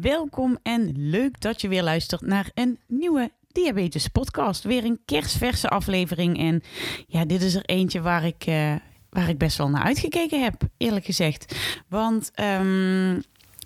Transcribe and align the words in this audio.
Welkom 0.00 0.58
en 0.62 0.92
leuk 0.96 1.40
dat 1.40 1.60
je 1.60 1.68
weer 1.68 1.82
luistert 1.82 2.20
naar 2.20 2.50
een 2.54 2.78
nieuwe 2.86 3.30
Diabetes 3.52 4.08
Podcast. 4.08 4.64
Weer 4.64 4.84
een 4.84 5.00
kerstverse 5.04 5.68
aflevering. 5.68 6.38
En 6.38 6.62
ja, 7.06 7.24
dit 7.24 7.42
is 7.42 7.54
er 7.54 7.64
eentje 7.64 8.00
waar 8.00 8.24
ik, 8.24 8.46
uh, 8.46 8.74
waar 9.10 9.28
ik 9.28 9.38
best 9.38 9.58
wel 9.58 9.68
naar 9.68 9.82
uitgekeken 9.82 10.42
heb, 10.42 10.62
eerlijk 10.76 11.04
gezegd. 11.04 11.56
Want 11.88 12.30
um, 12.40 13.22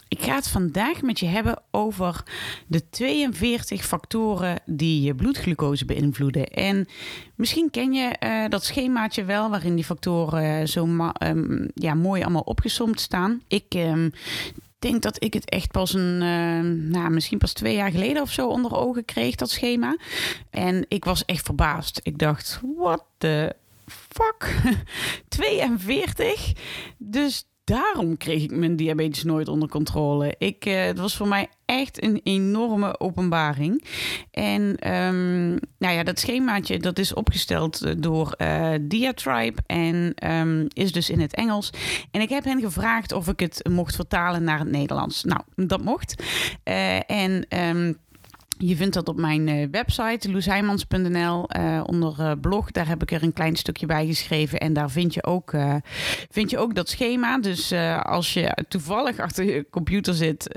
ik 0.08 0.22
ga 0.22 0.34
het 0.34 0.48
vandaag 0.48 1.02
met 1.02 1.18
je 1.18 1.26
hebben 1.26 1.62
over 1.70 2.22
de 2.66 2.88
42 2.88 3.84
factoren 3.84 4.60
die 4.66 5.02
je 5.02 5.14
bloedglucose 5.14 5.84
beïnvloeden. 5.84 6.48
En 6.48 6.86
misschien 7.34 7.70
ken 7.70 7.92
je 7.92 8.16
uh, 8.20 8.48
dat 8.48 8.64
schemaatje 8.64 9.24
wel, 9.24 9.50
waarin 9.50 9.74
die 9.74 9.84
factoren 9.84 10.68
zo 10.68 11.12
um, 11.22 11.70
ja, 11.74 11.94
mooi 11.94 12.22
allemaal 12.22 12.42
opgesomd 12.42 13.00
staan. 13.00 13.42
Ik 13.48 13.74
um, 13.74 14.12
denk 14.84 15.02
dat 15.02 15.24
ik 15.24 15.34
het 15.34 15.50
echt 15.50 15.70
pas 15.70 15.94
een, 15.94 16.20
uh, 16.22 16.90
nou, 16.90 17.10
misschien 17.10 17.38
pas 17.38 17.52
twee 17.52 17.74
jaar 17.74 17.90
geleden 17.90 18.22
of 18.22 18.30
zo 18.30 18.48
onder 18.48 18.76
ogen 18.76 19.04
kreeg, 19.04 19.34
dat 19.34 19.50
schema. 19.50 19.96
En 20.50 20.84
ik 20.88 21.04
was 21.04 21.24
echt 21.24 21.44
verbaasd. 21.44 22.00
Ik 22.02 22.18
dacht, 22.18 22.60
what 22.76 23.04
the 23.18 23.56
fuck? 23.86 24.54
42? 25.28 26.52
Dus 26.98 27.46
daarom 27.64 28.16
kreeg 28.16 28.42
ik 28.42 28.50
mijn 28.50 28.76
diabetes 28.76 29.22
nooit 29.22 29.48
onder 29.48 29.68
controle. 29.68 30.34
Ik, 30.38 30.66
uh, 30.66 30.84
het 30.84 30.98
was 30.98 31.16
voor 31.16 31.28
mij 31.28 31.48
echt 31.64 32.02
een 32.02 32.20
enorme 32.22 33.00
openbaring. 33.00 33.84
En 34.30 34.92
um, 34.94 35.58
nou 35.78 35.94
ja, 35.94 36.02
dat 36.02 36.18
schemaatje 36.18 36.78
dat 36.78 36.98
is 36.98 37.14
opgesteld 37.14 38.02
door 38.02 38.34
uh, 38.38 38.72
Diatribe 38.80 39.62
en 39.66 40.14
um, 40.30 40.66
is 40.72 40.92
dus 40.92 41.10
in 41.10 41.20
het 41.20 41.34
Engels. 41.34 41.70
En 42.10 42.20
ik 42.20 42.28
heb 42.28 42.44
hen 42.44 42.60
gevraagd 42.60 43.12
of 43.12 43.28
ik 43.28 43.40
het 43.40 43.68
mocht 43.70 43.94
vertalen 43.94 44.44
naar 44.44 44.58
het 44.58 44.70
Nederlands. 44.70 45.24
Nou, 45.24 45.40
dat 45.54 45.82
mocht. 45.82 46.22
En 47.06 47.46
um, 47.58 47.98
je 48.58 48.76
vindt 48.76 48.94
dat 48.94 49.08
op 49.08 49.16
mijn 49.16 49.48
uh, 49.48 49.66
website, 49.70 50.32
loesheimans.nl, 50.32 51.48
uh, 51.56 51.80
onder 51.86 52.16
uh, 52.20 52.32
blog. 52.40 52.70
Daar 52.70 52.88
heb 52.88 53.02
ik 53.02 53.12
er 53.12 53.22
een 53.22 53.32
klein 53.32 53.56
stukje 53.56 53.86
bij 53.86 54.06
geschreven. 54.06 54.58
En 54.58 54.72
daar 54.72 54.90
vind 54.90 55.14
je 55.14 55.24
ook, 55.24 55.52
vind 56.30 56.50
je 56.50 56.58
ook 56.58 56.74
dat 56.74 56.88
schema. 56.88 57.38
Dus 57.38 57.72
als 58.02 58.34
je 58.34 58.64
toevallig 58.68 59.18
achter 59.18 59.44
je 59.44 59.66
computer 59.70 60.14
zit 60.14 60.48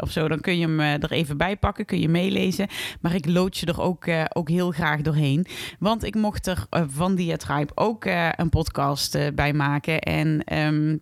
of 0.00 0.10
zo, 0.10 0.28
dan 0.28 0.40
kun 0.40 0.58
je 0.58 0.66
hem 0.66 0.80
er 0.80 1.12
even 1.12 1.36
bij 1.36 1.56
pakken. 1.56 1.84
Kun 1.84 2.00
je 2.00 2.08
meelezen. 2.08 2.68
Maar 3.00 3.14
ik 3.14 3.26
lood 3.26 3.58
je 3.58 3.66
er 3.66 3.80
ook, 3.80 4.04
ook 4.32 4.48
heel 4.48 4.70
graag 4.70 5.00
doorheen. 5.00 5.46
Want 5.78 6.04
ik 6.04 6.14
mocht 6.14 6.46
er 6.46 6.66
van 6.70 7.14
Diatribe 7.14 7.72
ook 7.74 8.04
een 8.36 8.48
podcast 8.50 9.18
bij 9.34 9.52
maken. 9.52 10.00
En... 10.00 10.58
Um, 10.58 11.00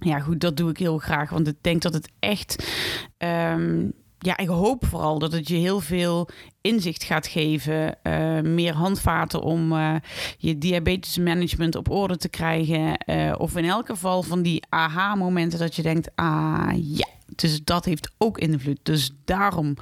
ja, 0.00 0.18
goed, 0.18 0.40
dat 0.40 0.56
doe 0.56 0.70
ik 0.70 0.76
heel 0.76 0.98
graag. 0.98 1.30
Want 1.30 1.48
ik 1.48 1.56
denk 1.60 1.82
dat 1.82 1.94
het 1.94 2.10
echt. 2.18 2.72
Um, 3.18 3.92
ja, 4.22 4.36
ik 4.36 4.48
hoop 4.48 4.86
vooral 4.86 5.18
dat 5.18 5.32
het 5.32 5.48
je 5.48 5.56
heel 5.56 5.80
veel 5.80 6.28
inzicht 6.60 7.04
gaat 7.04 7.26
geven. 7.26 7.96
Uh, 8.02 8.40
meer 8.40 8.74
handvaten 8.74 9.42
om 9.42 9.72
uh, 9.72 9.94
je 10.38 10.58
diabetesmanagement 10.58 11.74
op 11.74 11.90
orde 11.90 12.16
te 12.16 12.28
krijgen. 12.28 13.04
Uh, 13.06 13.34
of 13.38 13.56
in 13.56 13.64
elk 13.64 13.86
geval 13.86 14.22
van 14.22 14.42
die 14.42 14.62
aha-momenten 14.68 15.58
dat 15.58 15.76
je 15.76 15.82
denkt: 15.82 16.10
ah 16.14 16.70
ja. 16.74 17.06
Dus 17.34 17.64
dat 17.64 17.84
heeft 17.84 18.10
ook 18.18 18.38
invloed. 18.38 18.78
Dus 18.82 19.10
daarom 19.24 19.76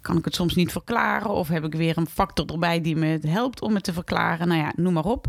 kan 0.00 0.16
ik 0.16 0.24
het 0.24 0.34
soms 0.34 0.54
niet 0.54 0.72
verklaren. 0.72 1.30
Of 1.30 1.48
heb 1.48 1.64
ik 1.64 1.74
weer 1.74 1.98
een 1.98 2.06
factor 2.06 2.46
erbij 2.46 2.80
die 2.80 2.96
me 2.96 3.18
helpt 3.26 3.60
om 3.60 3.74
het 3.74 3.84
te 3.84 3.92
verklaren. 3.92 4.48
Nou 4.48 4.60
ja, 4.60 4.72
noem 4.76 4.92
maar 4.92 5.04
op. 5.04 5.26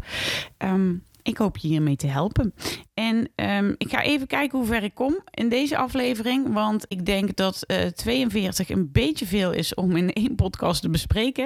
Um, 0.58 1.04
ik 1.26 1.38
hoop 1.38 1.58
je 1.58 1.68
hiermee 1.68 1.96
te 1.96 2.08
helpen. 2.08 2.54
En 2.94 3.30
um, 3.36 3.76
ik 3.78 3.90
ga 3.90 4.02
even 4.02 4.28
kijken 4.28 4.58
hoe 4.58 4.68
ver 4.68 4.84
ik 4.84 4.94
kom 4.94 5.20
in 5.32 5.50
deze 5.50 5.78
aflevering. 5.78 6.54
Want 6.54 6.86
ik 6.88 7.06
denk 7.06 7.36
dat 7.36 7.64
uh, 7.68 7.86
42 7.86 8.70
een 8.70 8.92
beetje 8.92 9.26
veel 9.26 9.52
is 9.52 9.74
om 9.74 9.96
in 9.96 10.14
één 10.14 10.36
podcast 10.36 10.82
te 10.82 10.90
bespreken. 10.90 11.46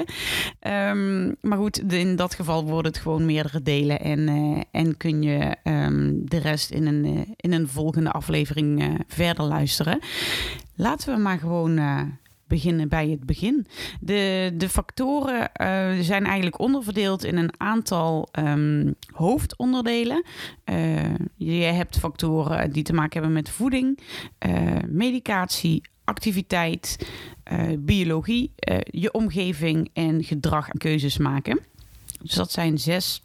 Um, 0.62 1.36
maar 1.42 1.58
goed, 1.58 1.94
in 1.94 2.16
dat 2.16 2.36
geval 2.36 2.64
worden 2.66 2.92
het 2.92 3.02
gewoon 3.02 3.26
meerdere 3.26 3.62
delen. 3.62 4.00
En, 4.00 4.20
uh, 4.20 4.62
en 4.72 4.98
kun 4.98 5.22
je 5.22 5.56
um, 5.64 6.30
de 6.30 6.38
rest 6.38 6.72
in 6.72 6.88
een, 6.88 7.06
uh, 7.06 7.22
in 7.36 7.54
een 7.54 7.68
volgende 7.68 8.12
aflevering 8.12 8.98
verder 9.08 9.46
luisteren. 9.46 10.00
Laten 10.76 11.14
we 11.16 11.22
maar 11.22 11.40
gewoon 11.40 11.80
beginnen 12.50 12.90
bij 12.90 13.10
het 13.10 13.26
begin. 13.26 13.66
De, 14.00 14.52
de 14.58 14.70
factoren 14.70 15.40
uh, 15.62 16.00
zijn 16.00 16.26
eigenlijk 16.26 16.60
onderverdeeld 16.60 17.24
in 17.24 17.38
een 17.38 17.54
aantal 17.58 18.30
um, 18.40 18.96
hoofdonderdelen. 19.14 20.26
Uh, 20.66 21.04
je 21.36 21.54
hebt 21.54 21.98
factoren 21.98 22.72
die 22.72 22.84
te 22.84 22.94
maken 22.94 23.14
hebben 23.14 23.34
met 23.34 23.50
voeding, 23.50 24.00
uh, 24.48 24.72
medicatie, 24.88 25.82
activiteit, 26.04 27.10
biologie, 27.80 28.52
je 28.84 29.12
omgeving 29.12 29.90
en 29.94 30.24
gedrag 30.24 30.70
en 30.70 30.78
keuzes 30.78 31.18
maken. 31.18 31.60
Dus 32.22 32.34
dat 32.34 32.52
zijn 32.52 32.78
zes 32.78 33.24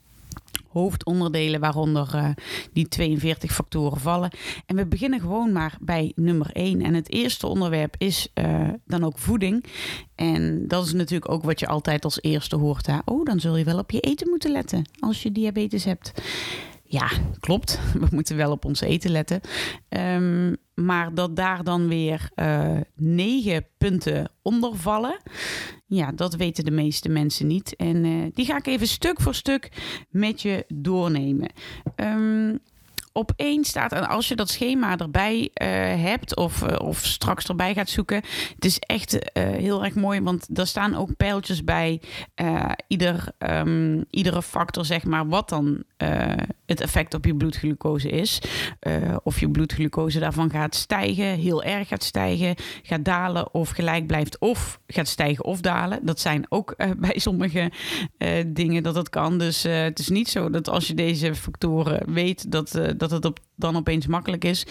hoofdonderdelen 0.75 1.61
waaronder 1.61 2.11
uh, 2.15 2.29
die 2.73 2.89
42 2.89 3.53
factoren 3.53 4.01
vallen. 4.01 4.31
En 4.67 4.77
we 4.77 4.87
beginnen 4.87 5.21
gewoon 5.21 5.53
maar 5.53 5.77
bij 5.81 6.13
nummer 6.17 6.51
1. 6.53 6.83
En 6.83 6.95
het 6.95 7.11
eerste 7.11 7.47
onderwerp 7.47 7.95
is 7.99 8.29
uh, 8.35 8.69
dan 8.87 9.05
ook 9.05 9.19
voeding. 9.19 9.65
En 10.15 10.69
dat 10.69 10.87
is 10.87 10.93
natuurlijk 10.93 11.31
ook 11.31 11.45
wat 11.45 11.61
je 11.61 11.67
altijd 11.67 12.05
als 12.05 12.23
eerste 12.23 12.57
hoort. 12.57 12.87
Hè? 12.87 12.99
Oh, 13.05 13.25
dan 13.25 13.41
zul 13.41 13.57
je 13.57 13.65
wel 13.65 13.79
op 13.79 13.91
je 13.91 14.01
eten 14.01 14.29
moeten 14.29 14.51
letten 14.51 14.85
als 15.01 15.23
je 15.23 15.33
diabetes 15.33 15.85
hebt. 15.85 16.13
Ja, 16.95 17.11
klopt. 17.41 17.81
We 18.01 18.07
moeten 18.11 18.37
wel 18.37 18.51
op 18.51 18.65
ons 18.65 18.81
eten 18.81 19.11
letten. 19.11 19.41
Um, 19.89 20.57
maar 20.75 21.15
dat 21.15 21.37
daar 21.37 21.65
dan 21.65 21.89
weer 21.89 22.31
uh, 22.37 22.81
negen 22.95 23.67
punten 23.79 24.31
onder 24.43 24.77
vallen. 24.77 25.21
Ja, 25.87 26.13
dat 26.13 26.35
weten 26.35 26.65
de 26.65 26.71
meeste 26.71 27.09
mensen 27.09 27.47
niet. 27.47 27.77
En 27.77 28.05
uh, 28.05 28.27
die 28.35 28.47
ga 28.47 28.57
ik 28.57 28.67
even 28.67 28.87
stuk 28.87 29.21
voor 29.21 29.35
stuk 29.35 29.69
met 30.11 30.43
je 30.43 30.65
doornemen. 30.69 31.51
Um, 31.97 32.59
op 33.13 33.33
één 33.37 33.65
staat, 33.65 33.93
en 33.93 34.09
als 34.09 34.29
je 34.29 34.37
dat 34.37 34.51
schema 34.51 34.97
erbij 34.97 35.41
uh, 35.41 35.49
hebt 36.03 36.37
of, 36.37 36.63
of 36.63 37.05
straks 37.05 37.47
erbij 37.49 37.75
gaat 37.75 37.89
zoeken, 37.89 38.23
het 38.55 38.65
is 38.65 38.79
echt 38.79 39.19
heel 39.33 39.85
erg 39.85 39.95
mooi, 39.95 40.21
want 40.21 40.55
daar 40.55 40.67
staan 40.67 40.95
ook 40.95 41.17
pijltjes 41.17 41.65
bij 41.65 42.01
ieder, 42.87 43.29
um, 43.39 44.05
iedere 44.11 44.43
factor, 44.43 44.85
zeg 44.85 45.05
maar, 45.05 45.29
wat 45.29 45.49
dan 45.49 45.85
het 46.67 46.81
effect 46.81 47.15
op 47.15 47.25
je 47.25 47.37
bloedglucose 47.37 48.09
is. 48.09 48.41
of 49.23 49.41
je 49.41 49.51
bloedglucose 49.51 50.19
daarvan 50.19 50.51
gaat 50.51 50.75
stijgen, 50.75 51.27
heel 51.27 51.63
erg 51.63 51.89
gaat 51.89 52.05
stijgen, 52.05 52.55
gaat 52.83 53.05
dalen 53.05 53.55
of 53.55 53.71
gelijk 53.71 54.07
blijft 54.07 54.39
of 54.39 54.81
gaat 54.87 55.09
stijgen 55.09 55.45
of 55.45 55.61
dalen. 55.61 56.07
Dat 56.07 56.21
zijn 56.21 56.47
ook 56.49 56.75
bij 56.99 57.19
sommige 57.19 57.73
dingen 58.47 58.83
dat 58.83 58.95
dat 58.95 59.09
kan. 59.09 59.39
Dus 59.39 59.63
het 59.63 59.99
is 59.99 60.09
niet 60.09 60.29
zo 60.29 60.51
dat 60.51 60.69
als 60.69 60.87
je 60.87 60.95
deze 60.95 61.35
factoren 61.35 62.13
weet, 62.13 62.51
dat 62.51 62.81
dat 62.97 63.11
het 63.11 63.41
dan 63.57 63.77
opeens 63.77 64.07
makkelijk 64.07 64.45
is. 64.45 64.67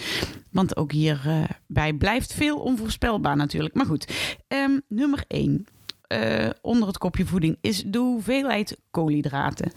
Want 0.50 0.76
ook 0.76 0.92
hierbij 0.92 1.92
blijft 1.98 2.34
veel 2.34 2.58
onvoorspelbaar 2.58 3.36
natuurlijk. 3.36 3.74
Maar 3.74 3.86
goed, 3.86 4.12
um, 4.48 4.82
nummer 4.88 5.24
1. 5.28 5.66
Uh, 6.14 6.50
onder 6.60 6.88
het 6.88 6.98
kopje 6.98 7.26
voeding 7.26 7.58
is 7.60 7.82
de 7.86 7.98
hoeveelheid 7.98 8.78
koolhydraten. 8.90 9.72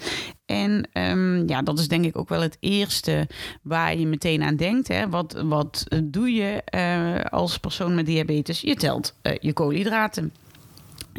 En 0.45 0.89
um, 0.93 1.47
ja, 1.47 1.61
dat 1.61 1.79
is 1.79 1.87
denk 1.87 2.05
ik 2.05 2.17
ook 2.17 2.29
wel 2.29 2.41
het 2.41 2.57
eerste 2.59 3.27
waar 3.61 3.97
je 3.97 4.07
meteen 4.07 4.43
aan 4.43 4.55
denkt. 4.55 4.87
Hè. 4.87 5.09
Wat, 5.09 5.41
wat 5.45 5.83
doe 6.03 6.33
je 6.33 6.63
uh, 6.75 7.31
als 7.31 7.57
persoon 7.57 7.95
met 7.95 8.05
diabetes? 8.05 8.61
Je 8.61 8.75
telt 8.75 9.15
uh, 9.23 9.33
je 9.39 9.53
koolhydraten. 9.53 10.33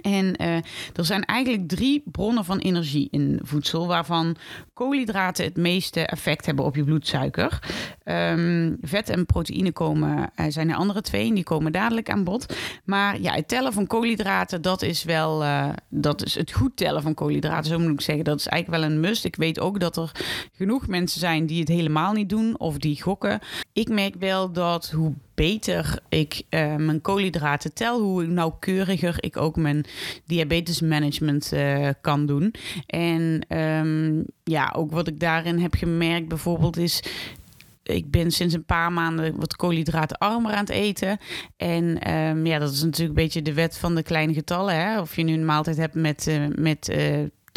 En 0.00 0.43
uh, 0.43 0.56
er 0.95 1.05
zijn 1.05 1.25
eigenlijk 1.25 1.69
drie 1.69 2.03
bronnen 2.05 2.45
van 2.45 2.59
energie 2.59 3.09
in 3.11 3.41
voedsel, 3.43 3.87
waarvan 3.87 4.37
koolhydraten 4.75 5.45
het 5.45 5.56
meeste 5.56 6.06
effect 6.06 6.47
hebben 6.47 6.65
op 6.65 6.77
je 6.77 6.85
bloedsuiker. 6.85 7.59
Um, 8.05 8.79
vet 8.83 9.09
en 9.09 9.27
proteïne 9.27 9.73
komen, 9.73 10.31
uh, 10.37 10.47
zijn 10.49 10.71
er 10.71 10.77
andere 10.77 11.00
twee, 11.00 11.29
en 11.29 11.35
die 11.35 11.45
komen 11.45 11.73
dadelijk 11.73 12.11
aan 12.11 12.25
bod. 12.25 12.55
Maar 12.85 13.21
ja, 13.21 13.33
het 13.33 13.49
tellen 13.49 13.73
van 13.73 13.87
koolhydraten, 13.87 14.62
dat 14.62 14.83
is 14.83 15.05
wel, 15.05 15.43
uh, 15.43 15.69
dat 15.89 16.25
is 16.25 16.35
het 16.35 16.53
goed 16.53 16.77
tellen 16.77 17.03
van 17.03 17.15
koolhydraten, 17.15 17.71
zo 17.71 17.79
moet 17.79 17.93
ik 17.93 18.01
zeggen. 18.01 18.25
Dat 18.25 18.39
is 18.39 18.47
eigenlijk 18.47 18.83
wel 18.83 18.91
een 18.91 19.01
must. 19.01 19.25
Ik 19.25 19.37
weet 19.37 19.61
ook 19.61 19.81
dat 19.81 19.97
er 19.97 20.11
genoeg 20.53 20.87
mensen 20.87 21.21
zijn 21.21 21.47
die 21.47 21.61
het 21.61 21.69
helemaal 21.69 22.12
niet 22.12 22.29
doen 22.29 22.59
of 22.59 22.79
die 22.79 23.03
gokken. 23.03 23.41
Ik 23.73 23.89
merk 23.89 24.15
wel 24.19 24.53
dat 24.53 24.91
hoe 24.91 25.15
beter 25.38 25.99
ik 26.08 26.43
uh, 26.50 26.76
mijn 26.76 27.00
koolhydraten 27.00 27.75
tel, 27.75 28.00
hoe 28.00 28.26
nauwkeuriger 28.26 29.17
ik 29.20 29.37
ook 29.37 29.56
mijn 29.56 29.85
diabetesmanagement 30.26 31.52
uh, 31.55 31.88
kan 32.00 32.26
doen. 32.26 32.55
En 32.87 33.44
um, 33.58 34.25
ja, 34.44 34.73
ook 34.76 34.90
wat 34.90 35.08
ik 35.08 35.20
daarin 35.20 35.58
heb 35.58 35.75
gemerkt 35.75 36.29
bijvoorbeeld 36.29 36.76
is 36.76 37.02
ik 37.82 38.11
ben 38.11 38.31
sinds 38.31 38.55
een 38.55 38.64
paar 38.64 38.93
maanden 38.93 39.37
wat 39.37 39.56
koolhydratenarmer 39.56 40.52
aan 40.52 40.58
het 40.58 40.70
eten. 40.70 41.19
En 41.56 42.14
um, 42.14 42.46
ja, 42.46 42.58
dat 42.58 42.73
is 42.73 42.82
natuurlijk 42.82 43.19
een 43.19 43.25
beetje 43.25 43.43
de 43.43 43.55
wet 43.55 43.79
van 43.79 43.94
de 43.94 44.02
kleine 44.02 44.34
getallen. 44.34 44.75
Hè? 44.75 45.00
Of 45.00 45.17
je 45.17 45.23
nu 45.23 45.32
een 45.32 45.44
maaltijd 45.44 45.76
hebt 45.76 45.94
met, 45.94 46.26
uh, 46.26 46.46
met 46.55 46.88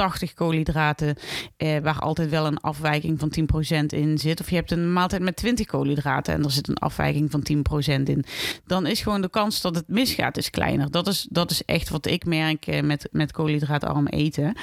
80 0.01 0.33
koolhydraten, 0.33 1.15
eh, 1.57 1.77
waar 1.77 1.99
altijd 1.99 2.29
wel 2.29 2.45
een 2.45 2.59
afwijking 2.59 3.19
van 3.19 3.29
10% 3.29 3.93
in 3.93 4.17
zit. 4.17 4.39
Of 4.39 4.49
je 4.49 4.55
hebt 4.55 4.71
een 4.71 4.93
maaltijd 4.93 5.21
met 5.21 5.35
20 5.35 5.65
koolhydraten 5.65 6.33
en 6.33 6.43
er 6.43 6.51
zit 6.51 6.67
een 6.67 6.77
afwijking 6.77 7.31
van 7.31 7.41
10% 7.41 8.09
in. 8.09 8.25
Dan 8.65 8.85
is 8.85 9.01
gewoon 9.01 9.21
de 9.21 9.29
kans 9.29 9.61
dat 9.61 9.75
het 9.75 9.87
misgaat 9.87 10.37
is 10.37 10.49
kleiner. 10.49 10.91
Dat 10.91 11.07
is, 11.07 11.27
dat 11.29 11.51
is 11.51 11.65
echt 11.65 11.89
wat 11.89 12.05
ik 12.05 12.25
merk 12.25 12.67
eh, 12.67 12.83
met, 12.83 13.09
met 13.11 13.31
koolhydraatarm 13.31 14.07
eten. 14.07 14.55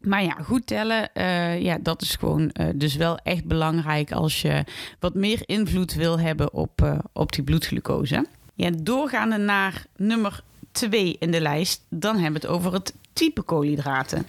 Maar 0.00 0.22
ja, 0.22 0.36
goed 0.42 0.66
tellen, 0.66 1.10
uh, 1.14 1.60
ja, 1.60 1.78
dat 1.82 2.02
is 2.02 2.14
gewoon 2.14 2.50
uh, 2.60 2.66
dus 2.74 2.96
wel 2.96 3.18
echt 3.18 3.44
belangrijk 3.44 4.12
als 4.12 4.42
je 4.42 4.64
wat 5.00 5.14
meer 5.14 5.42
invloed 5.46 5.94
wil 5.94 6.18
hebben 6.20 6.52
op, 6.52 7.02
op 7.12 7.32
die 7.32 7.44
bloedglucose. 7.44 8.26
Ja, 8.54 8.70
doorgaande 8.70 9.36
naar 9.36 9.84
nummer 9.96 10.42
2 10.72 11.16
in 11.18 11.30
de 11.30 11.40
lijst, 11.40 11.84
dan 11.88 12.14
hebben 12.14 12.40
we 12.40 12.46
het 12.46 12.56
over 12.56 12.72
het 12.72 12.94
type 13.18 13.42
koolhydraten. 13.42 14.26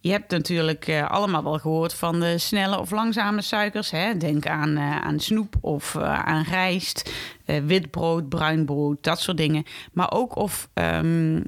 Je 0.00 0.10
hebt 0.10 0.30
natuurlijk 0.30 0.88
uh, 0.88 1.10
allemaal 1.10 1.42
wel 1.42 1.58
gehoord 1.58 1.94
van 1.94 2.20
de 2.20 2.38
snelle 2.38 2.78
of 2.78 2.90
langzame 2.90 3.42
suikers. 3.42 3.90
Hè? 3.90 4.16
Denk 4.16 4.46
aan, 4.46 4.70
uh, 4.70 5.00
aan 5.00 5.20
snoep 5.20 5.54
of 5.60 5.94
uh, 5.94 6.18
aan 6.18 6.42
rijst, 6.42 7.10
wit 7.44 7.90
brood, 7.90 8.28
bruin 8.28 8.64
brood, 8.64 9.04
dat 9.04 9.20
soort 9.20 9.36
dingen. 9.36 9.64
Maar 9.92 10.12
ook 10.12 10.36
of 10.36 10.68
um, 10.74 11.44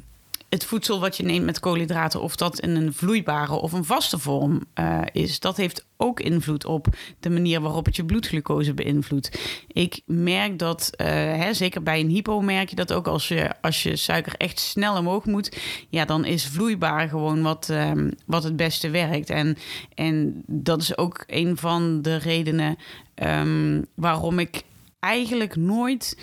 het 0.54 0.64
voedsel 0.64 1.00
wat 1.00 1.16
je 1.16 1.22
neemt 1.22 1.44
met 1.44 1.60
koolhydraten, 1.60 2.22
of 2.22 2.36
dat 2.36 2.60
in 2.60 2.76
een 2.76 2.92
vloeibare 2.92 3.54
of 3.54 3.72
een 3.72 3.84
vaste 3.84 4.18
vorm 4.18 4.62
uh, 4.80 5.00
is, 5.12 5.40
dat 5.40 5.56
heeft 5.56 5.86
ook 5.96 6.20
invloed 6.20 6.64
op 6.64 6.86
de 7.20 7.30
manier 7.30 7.60
waarop 7.60 7.86
het 7.86 7.96
je 7.96 8.04
bloedglucose 8.04 8.74
beïnvloedt. 8.74 9.38
Ik 9.66 10.00
merk 10.06 10.58
dat, 10.58 10.90
uh, 10.96 11.06
hè, 11.06 11.54
zeker 11.54 11.82
bij 11.82 12.00
een 12.00 12.08
hypo 12.08 12.40
merk 12.40 12.68
je 12.68 12.76
dat 12.76 12.92
ook 12.92 13.06
als 13.06 13.28
je, 13.28 13.50
als 13.60 13.82
je 13.82 13.96
suiker 13.96 14.34
echt 14.36 14.58
snel 14.58 14.96
omhoog 14.96 15.24
moet, 15.24 15.56
ja, 15.88 16.04
dan 16.04 16.24
is 16.24 16.46
vloeibaar 16.46 17.08
gewoon 17.08 17.42
wat, 17.42 17.68
um, 17.70 18.10
wat 18.26 18.44
het 18.44 18.56
beste 18.56 18.90
werkt. 18.90 19.30
En, 19.30 19.56
en 19.94 20.42
dat 20.46 20.80
is 20.80 20.96
ook 20.96 21.24
een 21.26 21.56
van 21.56 22.02
de 22.02 22.16
redenen 22.16 22.76
um, 23.14 23.86
waarom 23.94 24.38
ik 24.38 24.62
eigenlijk 25.00 25.56
nooit 25.56 26.16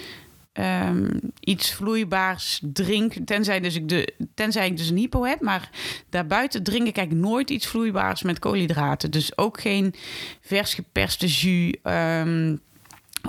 um, 0.53 1.19
iets 1.39 1.73
vloeibaars 1.73 2.61
drink. 2.63 3.13
Tenzij, 3.25 3.59
dus 3.59 3.75
ik 3.75 3.89
de, 3.89 4.13
tenzij 4.33 4.67
ik 4.67 4.77
dus 4.77 4.89
een 4.89 4.97
hypo 4.97 5.23
heb. 5.23 5.41
Maar 5.41 5.69
daarbuiten 6.09 6.63
drink 6.63 6.87
ik 6.87 6.97
eigenlijk 6.97 7.27
nooit 7.27 7.49
iets 7.49 7.67
vloeibaars 7.67 8.21
met 8.21 8.39
koolhydraten. 8.39 9.11
Dus 9.11 9.37
ook 9.37 9.61
geen 9.61 9.93
vers 10.41 10.73
geperste 10.73 11.27
jus. 11.27 11.75
Um, 11.83 12.61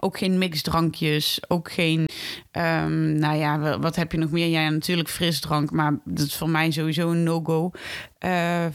ook 0.00 0.18
geen 0.18 0.38
mixdrankjes, 0.38 1.40
ook 1.48 1.72
geen, 1.72 2.08
um, 2.52 3.12
nou 3.12 3.36
ja, 3.36 3.78
wat 3.78 3.96
heb 3.96 4.12
je 4.12 4.18
nog 4.18 4.30
meer? 4.30 4.46
Ja, 4.46 4.68
natuurlijk 4.68 5.08
frisdrank, 5.08 5.70
maar 5.70 6.00
dat 6.04 6.26
is 6.26 6.36
voor 6.36 6.48
mij 6.48 6.70
sowieso 6.70 7.10
een 7.10 7.22
no-go. 7.22 7.70
Uh, 8.20 8.66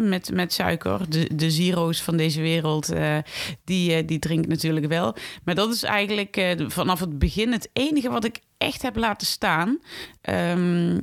met, 0.00 0.30
met 0.32 0.52
suiker, 0.52 1.10
de, 1.10 1.30
de 1.34 1.50
zero's 1.50 2.02
van 2.02 2.16
deze 2.16 2.40
wereld, 2.40 2.92
uh, 2.92 3.18
die, 3.64 3.96
uh, 3.96 4.06
die 4.06 4.18
drink 4.18 4.44
ik 4.44 4.50
natuurlijk 4.50 4.86
wel. 4.86 5.16
Maar 5.44 5.54
dat 5.54 5.72
is 5.74 5.82
eigenlijk 5.82 6.54
vanaf 6.66 7.00
het 7.00 7.18
begin 7.18 7.52
het 7.52 7.70
enige 7.72 8.10
wat 8.10 8.24
ik 8.24 8.40
echt 8.60 8.82
heb 8.82 8.96
laten 8.96 9.26
staan. 9.26 9.78
Um, 10.30 10.98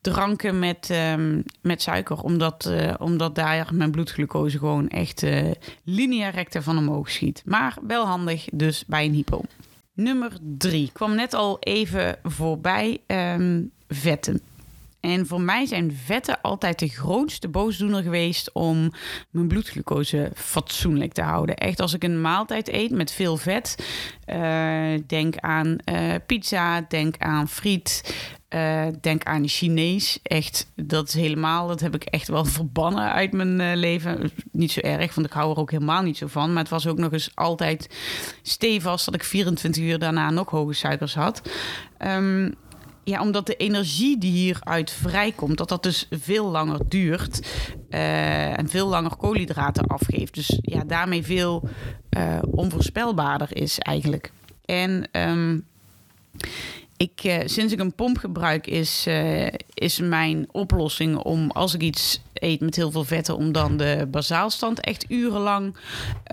dranken 0.00 0.58
met, 0.58 0.90
um, 1.12 1.42
met 1.60 1.82
suiker. 1.82 2.20
Omdat, 2.20 2.68
uh, 2.70 2.94
omdat 2.98 3.34
daar 3.34 3.68
mijn 3.72 3.90
bloedglucose 3.90 4.58
gewoon 4.58 4.88
echt 4.88 5.22
uh, 5.22 5.50
linea 5.84 6.30
van 6.62 6.78
omhoog 6.78 7.10
schiet. 7.10 7.42
Maar 7.44 7.76
wel 7.86 8.06
handig 8.06 8.44
dus 8.52 8.84
bij 8.86 9.04
een 9.04 9.12
hypo. 9.12 9.40
Nummer 9.92 10.32
drie 10.40 10.90
kwam 10.92 11.14
net 11.14 11.34
al 11.34 11.56
even 11.60 12.18
voorbij. 12.22 13.00
Um, 13.06 13.70
vetten. 13.88 14.40
En 15.00 15.26
voor 15.26 15.40
mij 15.40 15.66
zijn 15.66 15.92
vetten 16.04 16.40
altijd 16.40 16.78
de 16.78 16.88
grootste 16.88 17.48
boosdoener 17.48 18.02
geweest 18.02 18.52
om 18.52 18.92
mijn 19.30 19.48
bloedglucose 19.48 20.30
fatsoenlijk 20.34 21.12
te 21.12 21.22
houden. 21.22 21.56
Echt 21.56 21.80
als 21.80 21.94
ik 21.94 22.04
een 22.04 22.20
maaltijd 22.20 22.68
eet 22.68 22.90
met 22.90 23.12
veel 23.12 23.36
vet, 23.36 23.86
uh, 24.26 25.00
denk 25.06 25.36
aan 25.36 25.76
uh, 25.92 26.14
pizza, 26.26 26.80
denk 26.88 27.14
aan 27.18 27.48
friet, 27.48 28.14
uh, 28.48 28.86
denk 29.00 29.24
aan 29.24 29.48
Chinees. 29.48 30.18
Echt, 30.22 30.72
dat 30.74 31.08
is 31.08 31.14
helemaal, 31.14 31.66
dat 31.66 31.80
heb 31.80 31.94
ik 31.94 32.04
echt 32.04 32.28
wel 32.28 32.44
verbannen 32.58 33.12
uit 33.12 33.32
mijn 33.32 33.76
leven. 33.76 34.30
Niet 34.52 34.72
zo 34.72 34.80
erg, 34.80 35.14
want 35.14 35.26
ik 35.26 35.32
hou 35.32 35.50
er 35.50 35.58
ook 35.58 35.70
helemaal 35.70 36.02
niet 36.02 36.16
zo 36.16 36.26
van. 36.26 36.52
Maar 36.52 36.62
het 36.62 36.72
was 36.72 36.86
ook 36.86 36.98
nog 36.98 37.12
eens 37.12 37.30
altijd 37.34 37.96
stevast 38.42 39.04
dat 39.04 39.14
ik 39.14 39.24
24 39.24 39.82
uur 39.82 39.98
daarna 39.98 40.30
nog 40.30 40.50
hoge 40.50 40.72
suikers 40.72 41.14
had. 41.14 41.42
Um, 41.98 42.54
ja, 43.06 43.20
omdat 43.20 43.46
de 43.46 43.56
energie 43.56 44.18
die 44.18 44.32
hieruit 44.32 44.90
vrijkomt, 44.90 45.58
dat 45.58 45.68
dat 45.68 45.82
dus 45.82 46.06
veel 46.10 46.50
langer 46.50 46.80
duurt 46.88 47.46
uh, 47.90 48.58
en 48.58 48.68
veel 48.68 48.88
langer 48.88 49.16
koolhydraten 49.16 49.86
afgeeft. 49.86 50.34
Dus 50.34 50.58
ja, 50.62 50.84
daarmee 50.84 51.22
veel 51.22 51.68
uh, 52.16 52.38
onvoorspelbaarder 52.50 53.48
is 53.56 53.78
eigenlijk. 53.78 54.32
En 54.64 55.08
um, 55.12 55.64
ik, 56.96 57.24
uh, 57.24 57.36
sinds 57.44 57.72
ik 57.72 57.80
een 57.80 57.94
pomp 57.94 58.18
gebruik, 58.18 58.66
is, 58.66 59.06
is 59.74 60.00
mijn 60.00 60.48
oplossing 60.52 61.16
om 61.16 61.50
als 61.50 61.74
ik 61.74 61.82
iets 61.82 62.20
eet 62.32 62.60
met 62.60 62.76
heel 62.76 62.90
veel 62.90 63.04
vetten, 63.04 63.36
om 63.36 63.52
dan 63.52 63.76
de 63.76 64.08
basaalstand 64.10 64.80
echt 64.80 65.04
urenlang 65.08 65.76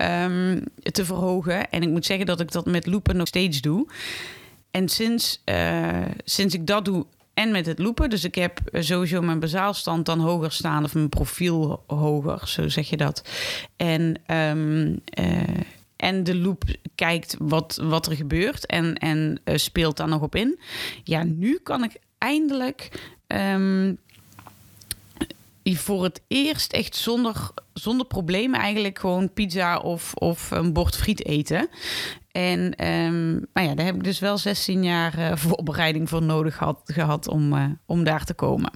um, 0.00 0.64
te 0.82 1.04
verhogen. 1.04 1.70
En 1.70 1.82
ik 1.82 1.88
moet 1.88 2.06
zeggen 2.06 2.26
dat 2.26 2.40
ik 2.40 2.52
dat 2.52 2.66
met 2.66 2.86
loepen 2.86 3.16
nog 3.16 3.28
steeds 3.28 3.60
doe. 3.60 3.86
En 4.74 4.88
sinds, 4.88 5.42
uh, 5.44 6.02
sinds 6.24 6.54
ik 6.54 6.66
dat 6.66 6.84
doe 6.84 7.06
en 7.34 7.50
met 7.50 7.66
het 7.66 7.78
loepen, 7.78 8.10
dus 8.10 8.24
ik 8.24 8.34
heb 8.34 8.60
sowieso 8.72 9.22
mijn 9.22 9.40
basaalstand 9.40 10.06
dan 10.06 10.20
hoger 10.20 10.52
staan 10.52 10.84
of 10.84 10.94
mijn 10.94 11.08
profiel 11.08 11.84
hoger, 11.86 12.48
zo 12.48 12.68
zeg 12.68 12.88
je 12.88 12.96
dat. 12.96 13.28
En, 13.76 14.20
um, 14.26 15.00
uh, 15.18 15.42
en 15.96 16.24
de 16.24 16.36
loop 16.36 16.64
kijkt 16.94 17.36
wat, 17.38 17.78
wat 17.82 18.06
er 18.06 18.16
gebeurt 18.16 18.66
en, 18.66 18.94
en 18.94 19.40
speelt 19.44 19.96
daar 19.96 20.08
nog 20.08 20.22
op 20.22 20.34
in. 20.34 20.58
Ja, 21.04 21.22
nu 21.22 21.58
kan 21.62 21.84
ik 21.84 21.96
eindelijk 22.18 22.90
um, 23.26 23.98
voor 25.64 26.04
het 26.04 26.20
eerst 26.28 26.72
echt 26.72 26.96
zonder, 26.96 27.50
zonder 27.72 28.06
problemen 28.06 28.60
eigenlijk 28.60 28.98
gewoon 28.98 29.32
pizza 29.32 29.78
of, 29.78 30.14
of 30.14 30.50
een 30.50 30.72
bord 30.72 30.96
friet 30.96 31.26
eten. 31.26 31.68
En 32.34 32.86
um, 32.86 33.46
maar 33.52 33.64
ja, 33.64 33.74
daar 33.74 33.86
heb 33.86 33.94
ik 33.94 34.04
dus 34.04 34.18
wel 34.18 34.38
16 34.38 34.84
jaar 34.84 35.18
uh, 35.18 35.36
voorbereiding 35.36 36.08
voor 36.08 36.22
nodig 36.22 36.58
had, 36.58 36.80
gehad 36.84 37.28
om, 37.28 37.52
uh, 37.52 37.64
om 37.86 38.04
daar 38.04 38.24
te 38.24 38.34
komen. 38.34 38.70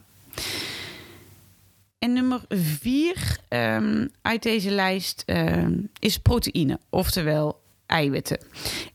En 1.99 2.13
nummer 2.13 2.41
vier 2.49 3.39
um, 3.49 4.09
uit 4.23 4.43
deze 4.43 4.71
lijst 4.71 5.23
um, 5.27 5.91
is 5.99 6.19
proteïne, 6.19 6.79
oftewel 6.91 7.61
eiwitten. 7.87 8.39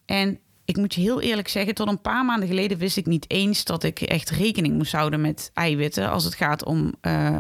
En 0.06 0.40
ik 0.66 0.78
moet 0.78 0.94
je 0.94 1.02
heel 1.02 1.22
eerlijk 1.22 1.48
zeggen, 1.48 1.76
tot 1.76 1.88
een 1.88 2.02
paar 2.02 2.26
maanden 2.26 2.48
geleden 2.48 2.78
wist 2.78 2.98
ik 2.98 3.06
niet 3.06 3.26
eens 3.30 3.64
dat 3.64 3.84
ik 3.84 4.02
echt 4.02 4.30
rekening 4.30 4.78
moest 4.78 4.92
houden 4.92 5.22
met 5.22 5.52
eiwitten 5.54 6.10
als 6.10 6.24
het 6.24 6.36
gaat 6.36 6.66
om, 6.66 6.94
uh, 7.02 7.40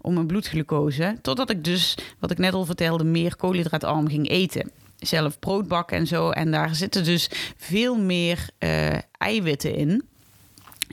om 0.00 0.14
mijn 0.14 0.26
bloedglucose. 0.26 1.16
Totdat 1.22 1.50
ik 1.50 1.64
dus, 1.64 1.98
wat 2.18 2.30
ik 2.30 2.38
net 2.38 2.54
al 2.54 2.64
vertelde, 2.64 3.04
meer 3.04 3.36
koolhydraatarm 3.36 4.08
ging 4.08 4.28
eten 4.28 4.70
zelf 4.98 5.38
brood 5.38 5.68
bakken 5.68 5.96
en 5.96 6.06
zo. 6.06 6.30
En 6.30 6.50
daar 6.50 6.74
zitten 6.74 7.04
dus 7.04 7.30
veel 7.56 7.98
meer 7.98 8.48
uh, 8.58 8.94
eiwitten 9.18 9.74
in. 9.74 10.04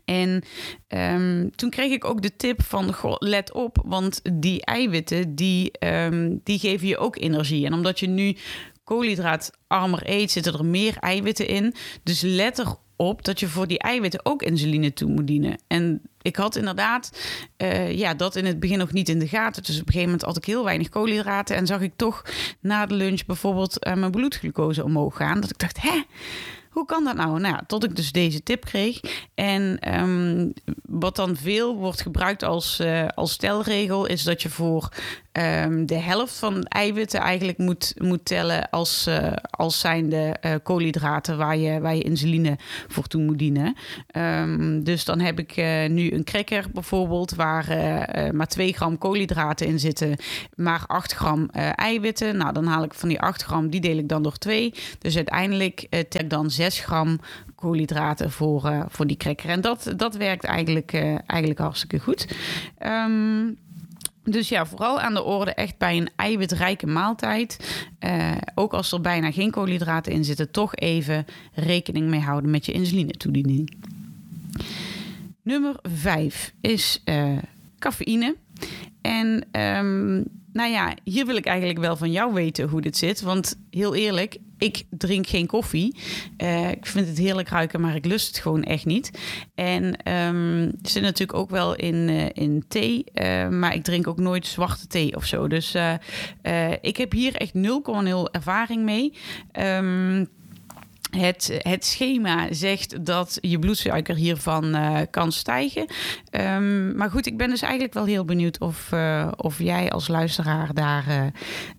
En 0.06 0.44
um, 0.88 1.56
toen 1.56 1.70
kreeg 1.70 1.92
ik 1.92 2.06
ook 2.06 2.22
de 2.22 2.36
tip 2.36 2.64
van, 2.64 2.96
let 3.20 3.52
op, 3.52 3.82
want 3.86 4.20
die 4.34 4.66
eiwitten, 4.66 5.36
die, 5.36 5.72
um, 5.88 6.42
die 6.44 6.60
geven 6.60 6.88
je 6.88 6.98
ook 6.98 7.18
energie. 7.18 7.66
En 7.66 7.74
omdat 7.74 8.00
je 8.00 8.08
nu 8.08 8.38
koolhydraatarmer 8.84 10.02
eet, 10.10 10.32
zitten 10.32 10.54
er 10.54 10.66
meer 10.66 10.98
eiwitten 11.00 11.48
in. 11.48 11.74
Dus 12.04 12.22
let 12.22 12.64
dat 13.12 13.40
je 13.40 13.48
voor 13.48 13.68
die 13.68 13.80
eiwitten 13.80 14.26
ook 14.26 14.42
insuline 14.42 14.94
toe 14.94 15.10
moet 15.10 15.28
dienen. 15.28 15.58
En 15.68 16.02
ik 16.22 16.36
had 16.36 16.56
inderdaad 16.56 17.12
uh, 17.58 17.92
ja, 17.92 18.14
dat 18.14 18.36
in 18.36 18.46
het 18.46 18.60
begin 18.60 18.78
nog 18.78 18.92
niet 18.92 19.10
in 19.10 19.20
de 19.20 19.28
gaten. 19.28 19.64
Dus 19.64 19.76
op 19.76 19.88
een 19.88 19.94
gegeven 19.94 20.10
moment 20.10 20.22
had 20.22 20.38
ik 20.38 20.46
heel 20.46 20.64
weinig 20.64 20.90
koolhydraten. 20.90 21.56
En 21.56 21.68
zag 21.68 21.82
ik 21.82 21.94
toch 21.96 22.26
na 22.60 22.86
de 22.86 22.94
lunch 22.94 23.26
bijvoorbeeld 23.26 23.88
uh, 23.88 23.94
mijn 23.94 24.12
bloedglucose 24.12 24.84
omhoog 24.84 25.16
gaan. 25.16 25.42
Dat 25.42 25.50
ik 25.50 25.58
dacht, 25.58 25.82
hè? 25.82 26.04
Hoe 26.74 26.86
kan 26.86 27.04
dat 27.04 27.16
nou? 27.16 27.40
Nou 27.40 27.60
tot 27.68 27.84
ik 27.84 27.96
dus 27.96 28.12
deze 28.12 28.44
tip 28.44 28.66
kreeg. 28.66 29.00
En 29.36 29.94
um, 30.00 30.54
wat 30.82 31.16
dan 31.16 31.36
veel 31.36 31.76
wordt 31.76 32.02
gebruikt 32.02 32.44
als, 32.44 32.80
uh, 32.80 33.08
als 33.08 33.32
stelregel, 33.32 34.06
is 34.06 34.24
dat 34.24 34.42
je 34.42 34.50
voor 34.50 34.90
um, 35.32 35.86
de 35.86 35.96
helft 35.96 36.38
van 36.38 36.64
eiwitten 36.64 37.20
eigenlijk 37.20 37.58
moet, 37.58 37.94
moet 37.98 38.26
tellen 38.26 38.70
als, 38.70 39.08
uh, 39.08 39.34
als 39.50 39.80
zijnde 39.80 40.36
uh, 40.42 40.56
koolhydraten 40.64 41.38
waar 41.38 41.58
je, 41.58 41.80
waar 41.80 41.96
je 41.96 42.04
insuline 42.04 42.58
voor 42.88 43.08
toe 43.08 43.22
moet 43.22 43.40
dienen. 43.40 43.76
Um, 44.18 44.84
dus 44.84 45.06
dan 45.06 45.20
heb 45.20 45.40
ik 45.40 45.56
nu 45.90 46.12
een 46.12 46.24
cracker 46.24 46.66
bijvoorbeeld, 46.74 47.36
waar 47.36 47.68
maar 48.34 48.48
2 48.48 48.74
gram 48.74 48.98
koolhydraten 48.98 49.68
in 49.68 49.80
zitten, 49.80 50.16
maar 50.56 50.84
8 50.88 51.14
gram 51.14 51.50
eiwitten. 51.76 52.38
Nou, 52.38 52.54
dan 52.54 52.66
haal 52.66 52.84
ik 52.84 52.94
van 52.94 53.10
die 53.10 53.22
8 53.22 53.44
gram, 53.44 53.70
die 53.70 53.82
deel 53.82 53.98
ik 53.98 54.10
dan 54.10 54.24
door 54.24 54.38
2. 54.38 54.74
Dus 55.00 55.16
uiteindelijk 55.16 55.88
tel 56.10 56.28
dan 56.28 56.52
6 56.52 56.63
gram 56.72 57.20
koolhydraten 57.56 58.32
voor, 58.32 58.66
uh, 58.66 58.84
voor 58.88 59.08
die 59.08 59.18
cracker. 59.18 59.50
En 59.50 59.62
dat, 59.62 59.94
dat 59.96 60.16
werkt 60.16 60.44
eigenlijk, 60.44 60.94
uh, 60.94 61.18
eigenlijk 61.28 61.60
hartstikke 61.60 62.00
goed. 62.00 62.28
Um, 62.86 63.58
dus 64.24 64.50
ja, 64.50 64.66
vooral 64.66 65.00
aan 65.00 65.14
de 65.14 65.24
orde 65.24 65.54
echt 65.54 65.78
bij 65.78 65.98
een 65.98 66.10
eiwitrijke 66.16 66.88
maaltijd. 66.88 67.84
Uh, 68.00 68.32
ook 68.56 68.74
als 68.74 68.92
er 68.92 69.02
bijna 69.02 69.32
geen 69.32 69.52
koolhydraten 69.52 70.12
in 70.12 70.24
zitten, 70.24 70.52
toch 70.52 70.76
even 70.76 71.26
rekening 71.54 72.10
mee 72.10 72.20
houden 72.20 72.52
met 72.52 72.66
je 72.66 72.72
insuline-toediening. 72.72 73.74
Nummer 75.42 75.76
5 75.82 76.54
is 76.62 77.04
cafeïne. 77.80 78.36
En 79.02 79.46
um, 79.52 80.26
nou 80.54 80.72
ja, 80.72 80.94
hier 81.04 81.26
wil 81.26 81.36
ik 81.36 81.46
eigenlijk 81.46 81.80
wel 81.80 81.96
van 81.96 82.12
jou 82.12 82.34
weten 82.34 82.70
hoe 82.70 82.82
dit 82.82 82.98
zit. 82.98 83.22
Want 83.22 83.58
heel 83.70 83.96
eerlijk, 83.96 84.38
ik 84.64 84.84
drink 84.90 85.28
geen 85.28 85.48
koffie. 85.48 85.96
Uh, 86.38 86.72
ik 86.72 86.86
vind 86.86 87.08
het 87.08 87.18
heerlijk 87.18 87.50
ruiken, 87.50 87.82
maar 87.82 87.96
ik 87.96 88.06
lust 88.06 88.28
het 88.28 88.38
gewoon 88.38 88.64
echt 88.64 88.86
niet. 88.86 89.12
En 89.56 90.12
um, 90.14 90.72
zit 90.82 91.02
natuurlijk 91.02 91.38
ook 91.38 91.50
wel 91.50 91.76
in, 91.76 91.96
uh, 91.96 92.26
in 92.34 92.66
thee, 92.68 93.04
uh, 93.14 93.48
maar 93.48 93.76
ik 93.76 93.84
drink 93.84 94.08
ook 94.08 94.20
nooit 94.20 94.48
zwarte 94.48 94.88
thee 94.88 95.16
of 95.16 95.26
zo. 95.26 95.48
Dus 95.48 95.76
ik 96.82 96.98
heb 96.98 97.12
hier 97.12 97.36
echt 97.36 97.54
0,0 97.54 97.62
ervaring 98.32 98.84
mee. 98.84 99.14
Um, 99.60 100.28
het, 101.12 101.60
het, 101.62 101.86
schema 101.86 102.54
zegt 102.54 103.06
dat 103.06 103.38
je 103.42 103.60
bloedsuiker 103.60 104.16
hiervan 104.16 104.78
kan 105.10 105.32
stijgen. 105.32 105.86
Um, 106.32 106.96
maar 106.96 107.12
goed, 107.12 107.26
ik 107.26 107.38
ben 107.38 107.50
dus 107.50 107.62
eigenlijk 107.62 107.94
wel 107.94 108.06
heel 108.06 108.26
benieuwd 108.26 108.60
of, 108.60 108.94
of 109.36 109.60
jij 109.60 109.92
als 109.92 110.08
luisteraar 110.08 110.74
daar, 110.74 111.32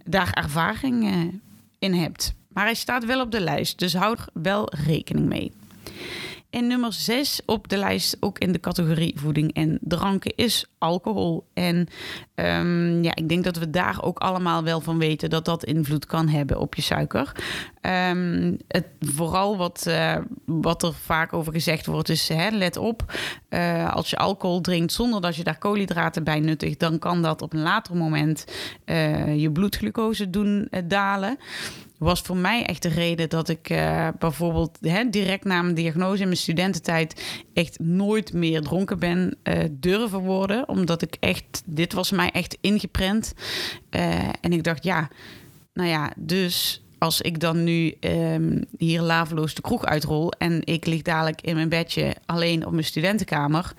daar 0.05 0.33
ervaring 0.33 1.33
in 1.79 1.95
hebt. 1.95 2.35
Maar 2.55 2.65
hij 2.65 2.75
staat 2.75 3.05
wel 3.05 3.21
op 3.21 3.31
de 3.31 3.41
lijst, 3.41 3.79
dus 3.79 3.95
houd 3.95 4.19
er 4.19 4.29
wel 4.33 4.69
rekening 4.87 5.27
mee. 5.27 5.53
En 6.55 6.67
nummer 6.67 6.93
6 6.93 7.41
op 7.47 7.69
de 7.69 7.77
lijst, 7.77 8.17
ook 8.21 8.39
in 8.39 8.53
de 8.53 8.61
categorie 8.61 9.15
voeding 9.17 9.55
en 9.55 9.79
dranken, 9.81 10.33
is 10.37 10.67
alcohol. 10.79 11.47
En 11.55 11.89
um, 12.35 13.03
ja, 13.03 13.15
ik 13.15 13.29
denk 13.29 13.45
dat 13.45 13.57
we 13.57 13.71
daar 13.71 14.03
ook 14.03 14.19
allemaal 14.19 14.63
wel 14.63 14.81
van 14.81 14.99
weten 14.99 15.31
dat 15.31 15.45
dat 15.45 15.65
invloed 15.65 16.07
kan 16.07 16.29
hebben 16.29 16.61
op 16.61 16.75
je 16.75 16.83
suiker. 16.83 17.33
Um, 17.87 18.59
het, 18.69 18.87
vooral 19.01 19.57
wat, 19.57 19.85
uh, 19.89 20.17
wat 20.45 20.83
er 20.83 20.95
vaak 20.95 21.33
over 21.33 21.53
gezegd 21.53 21.87
wordt, 21.87 22.09
is 22.09 22.29
hè, 22.29 22.51
let 22.51 22.77
op. 22.77 23.15
Uh, 23.51 23.93
als 23.93 24.11
je 24.11 24.17
alcohol 24.17 24.61
drinkt 24.61 24.93
zonder 24.93 25.21
dat 25.21 25.37
je 25.37 25.45
daar 25.45 25.59
koolhydraten 25.59 26.25
bij 26.25 26.41
nuttigt, 26.41 26.81
dan 26.81 26.99
kan 26.99 27.23
dat 27.23 27.43
op 27.43 27.53
een 27.53 27.63
later 27.63 27.97
moment 27.97 28.45
uh, 28.87 29.41
je 29.41 29.51
bloedglucose 29.51 30.31
doen 30.31 30.69
dalen 30.85 31.39
was 31.99 32.21
voor 32.21 32.37
mij 32.37 32.67
echt 32.67 32.83
de 32.83 32.89
reden 32.89 33.29
dat 33.29 33.49
ik 33.49 33.75
bijvoorbeeld 34.19 34.79
hè, 34.81 35.11
direct 35.11 35.45
na 35.45 35.63
mijn 35.63 35.75
diagnose 35.75 36.21
in 36.21 36.29
mijn 36.29 36.41
studententijd 36.41 37.23
echt 37.55 37.79
nooit 37.79 38.33
meer 38.33 38.63
dronken 38.63 38.99
ben 38.99 39.39
durven 39.71 40.19
worden. 40.21 40.69
Omdat 40.69 41.03
ik 41.03 41.17
echt, 41.21 41.63
dit 41.67 41.93
was 41.93 42.11
mij 42.11 42.31
echt 42.31 42.59
ingeprent. 42.61 43.35
En 44.41 44.53
ik 44.53 44.65
dacht, 44.65 44.85
ja, 44.85 45.09
nou 45.73 45.89
ja, 45.89 46.13
dus 46.17 46.84
als 47.05 47.21
ik 47.21 47.41
dan 47.41 47.65
nu 47.65 47.95
um, 48.01 48.65
hier 48.79 49.01
laveloos 49.01 49.55
de 49.55 49.63
kroeg 49.63 49.85
uitrol 49.85 50.33
en 50.33 50.61
ik 50.65 50.87
lig 50.87 51.03
dadelijk 51.03 51.41
in 51.41 51.55
mijn 51.55 51.69
bedje 51.69 52.15
alleen 52.27 52.67
op 52.67 52.73
mijn 52.73 52.85
studentenkamer 52.85 53.75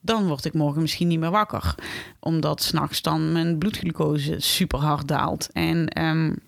dan 0.00 0.26
word 0.26 0.44
ik 0.44 0.54
morgen 0.54 0.80
misschien 0.80 1.08
niet 1.08 1.18
meer 1.18 1.30
wakker. 1.30 1.74
Omdat 2.20 2.62
s'nachts 2.62 3.02
dan 3.02 3.32
mijn 3.32 3.58
bloedglucose 3.58 4.34
super 4.38 4.78
hard 4.78 5.08
daalt. 5.08 5.48
En 5.52 6.02
um, 6.02 6.38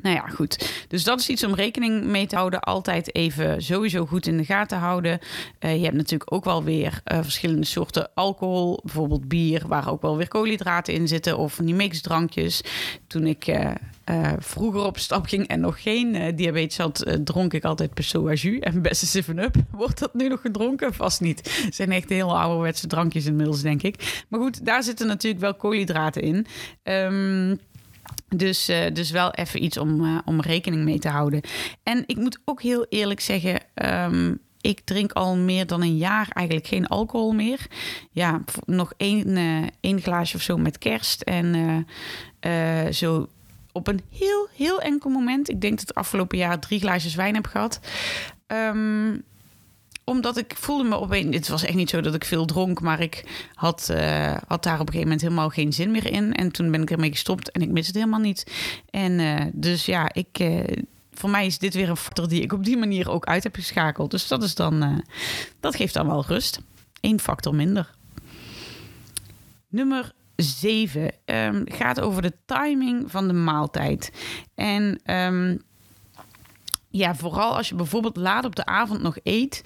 nou 0.00 0.14
ja, 0.14 0.26
goed. 0.26 0.84
Dus 0.88 1.04
dat 1.04 1.20
is 1.20 1.28
iets 1.28 1.44
om 1.44 1.54
rekening 1.54 2.04
mee 2.04 2.26
te 2.26 2.36
houden. 2.36 2.60
Altijd 2.60 3.14
even 3.14 3.62
sowieso 3.62 4.06
goed 4.06 4.26
in 4.26 4.36
de 4.36 4.44
gaten 4.44 4.78
houden. 4.78 5.18
Uh, 5.60 5.76
je 5.76 5.84
hebt 5.84 5.96
natuurlijk 5.96 6.32
ook 6.32 6.44
wel 6.44 6.64
weer 6.64 7.00
uh, 7.12 7.18
verschillende 7.22 7.66
soorten 7.66 8.10
alcohol. 8.14 8.80
Bijvoorbeeld 8.82 9.28
bier, 9.28 9.62
waar 9.66 9.90
ook 9.90 10.02
wel 10.02 10.16
weer 10.16 10.28
koolhydraten 10.28 10.94
in 10.94 11.08
zitten. 11.08 11.38
Of 11.38 11.60
die 11.62 11.74
mixdrankjes. 11.74 12.60
Toen 13.06 13.26
ik 13.26 13.46
uh, 13.46 13.72
vroeger 14.38 14.84
op 14.84 14.98
stap 14.98 15.26
ging 15.26 15.46
en 15.48 15.60
nog 15.60 15.82
geen 15.82 16.36
diabetes 16.36 16.78
had, 16.78 17.18
dronk 17.24 17.54
ik 17.54 17.64
altijd 17.64 17.94
Pessoa 17.94 18.32
jus 18.32 18.60
en 18.60 18.82
beste 18.82 19.22
7-up. 19.22 19.54
Wordt 19.70 19.98
dat 19.98 20.14
nu 20.14 20.28
nog 20.28 20.40
gedronken? 20.40 20.94
Vast 20.94 21.20
niet. 21.20 21.62
Het 21.64 21.74
zijn 21.74 21.92
echt 21.92 22.08
heel 22.08 22.38
ouderwetse 22.38 22.86
drankjes 22.86 23.26
inmiddels, 23.26 23.62
denk 23.62 23.82
ik. 23.82 24.24
Maar 24.28 24.40
goed, 24.40 24.64
daar 24.64 24.82
zitten 24.82 25.06
natuurlijk 25.06 25.42
wel 25.42 25.54
koolhydraten 25.54 26.22
in. 26.22 26.46
Um, 26.82 27.60
dus, 28.28 28.68
uh, 28.68 28.86
dus 28.92 29.10
wel 29.10 29.30
even 29.30 29.64
iets 29.64 29.78
om, 29.78 30.04
uh, 30.04 30.18
om 30.24 30.40
rekening 30.40 30.84
mee 30.84 30.98
te 30.98 31.08
houden. 31.08 31.40
En 31.82 32.02
ik 32.06 32.16
moet 32.16 32.38
ook 32.44 32.62
heel 32.62 32.86
eerlijk 32.88 33.20
zeggen. 33.20 33.60
Um, 33.74 34.38
ik 34.60 34.80
drink 34.80 35.12
al 35.12 35.36
meer 35.36 35.66
dan 35.66 35.82
een 35.82 35.96
jaar 35.96 36.28
eigenlijk 36.32 36.66
geen 36.66 36.86
alcohol 36.86 37.32
meer. 37.32 37.66
Ja, 38.10 38.40
nog 38.64 38.92
één, 38.96 39.36
uh, 39.36 39.66
één 39.80 40.00
glaasje 40.00 40.36
of 40.36 40.42
zo 40.42 40.56
met 40.56 40.78
kerst. 40.78 41.22
En 41.22 41.86
zo 42.94 43.28
op 43.72 43.86
een 43.86 44.00
heel, 44.10 44.48
heel 44.56 44.80
enkel 44.80 45.10
moment. 45.10 45.50
Ik 45.50 45.60
denk 45.60 45.78
dat 45.78 45.88
het 45.88 45.96
afgelopen 45.96 46.38
jaar 46.38 46.58
drie 46.58 46.80
glaasjes 46.80 47.14
wijn 47.14 47.34
heb 47.34 47.46
gehad. 47.46 47.80
Um, 48.46 49.24
omdat 50.08 50.36
ik 50.36 50.54
voelde 50.56 50.88
me 50.88 50.98
opeens... 50.98 51.34
Het 51.34 51.48
was 51.48 51.64
echt 51.64 51.74
niet 51.74 51.90
zo 51.90 52.00
dat 52.00 52.14
ik 52.14 52.24
veel 52.24 52.44
dronk, 52.44 52.80
maar 52.80 53.00
ik 53.00 53.24
had, 53.54 53.88
uh, 53.90 54.36
had 54.46 54.62
daar 54.62 54.80
op 54.80 54.86
een 54.86 54.92
gegeven 54.92 55.00
moment 55.00 55.20
helemaal 55.20 55.48
geen 55.48 55.72
zin 55.72 55.90
meer 55.90 56.12
in. 56.12 56.34
En 56.34 56.52
toen 56.52 56.70
ben 56.70 56.82
ik 56.82 56.90
ermee 56.90 57.10
gestopt 57.10 57.50
en 57.50 57.62
ik 57.62 57.70
mis 57.70 57.86
het 57.86 57.96
helemaal 57.96 58.20
niet. 58.20 58.52
En 58.90 59.18
uh, 59.18 59.40
dus 59.52 59.86
ja, 59.86 60.12
ik... 60.12 60.38
Uh, 60.40 60.60
voor 61.12 61.30
mij 61.30 61.46
is 61.46 61.58
dit 61.58 61.74
weer 61.74 61.88
een 61.88 61.96
factor 61.96 62.28
die 62.28 62.42
ik 62.42 62.52
op 62.52 62.64
die 62.64 62.76
manier 62.76 63.10
ook 63.10 63.24
uit 63.24 63.42
heb 63.42 63.54
geschakeld. 63.54 64.10
Dus 64.10 64.28
dat 64.28 64.42
is 64.42 64.54
dan... 64.54 65.04
dat 65.60 65.76
geeft 65.76 65.94
dan 65.94 66.06
wel 66.06 66.24
rust. 66.26 66.60
Eén 67.00 67.20
factor 67.20 67.54
minder. 67.54 67.90
Nummer 69.68 70.12
7 70.36 71.02
um, 71.02 71.10
ehm, 71.24 71.62
gaat 71.64 72.00
over 72.00 72.22
de 72.22 72.32
timing 72.46 73.10
van 73.10 73.26
de 73.26 73.34
maaltijd. 73.34 74.12
En 74.54 75.00
um, 75.14 75.62
ja, 76.90 77.14
vooral 77.14 77.56
als 77.56 77.68
je 77.68 77.74
bijvoorbeeld 77.74 78.16
laat 78.16 78.44
op 78.44 78.56
de 78.56 78.64
avond 78.64 79.02
nog 79.02 79.16
eet, 79.22 79.62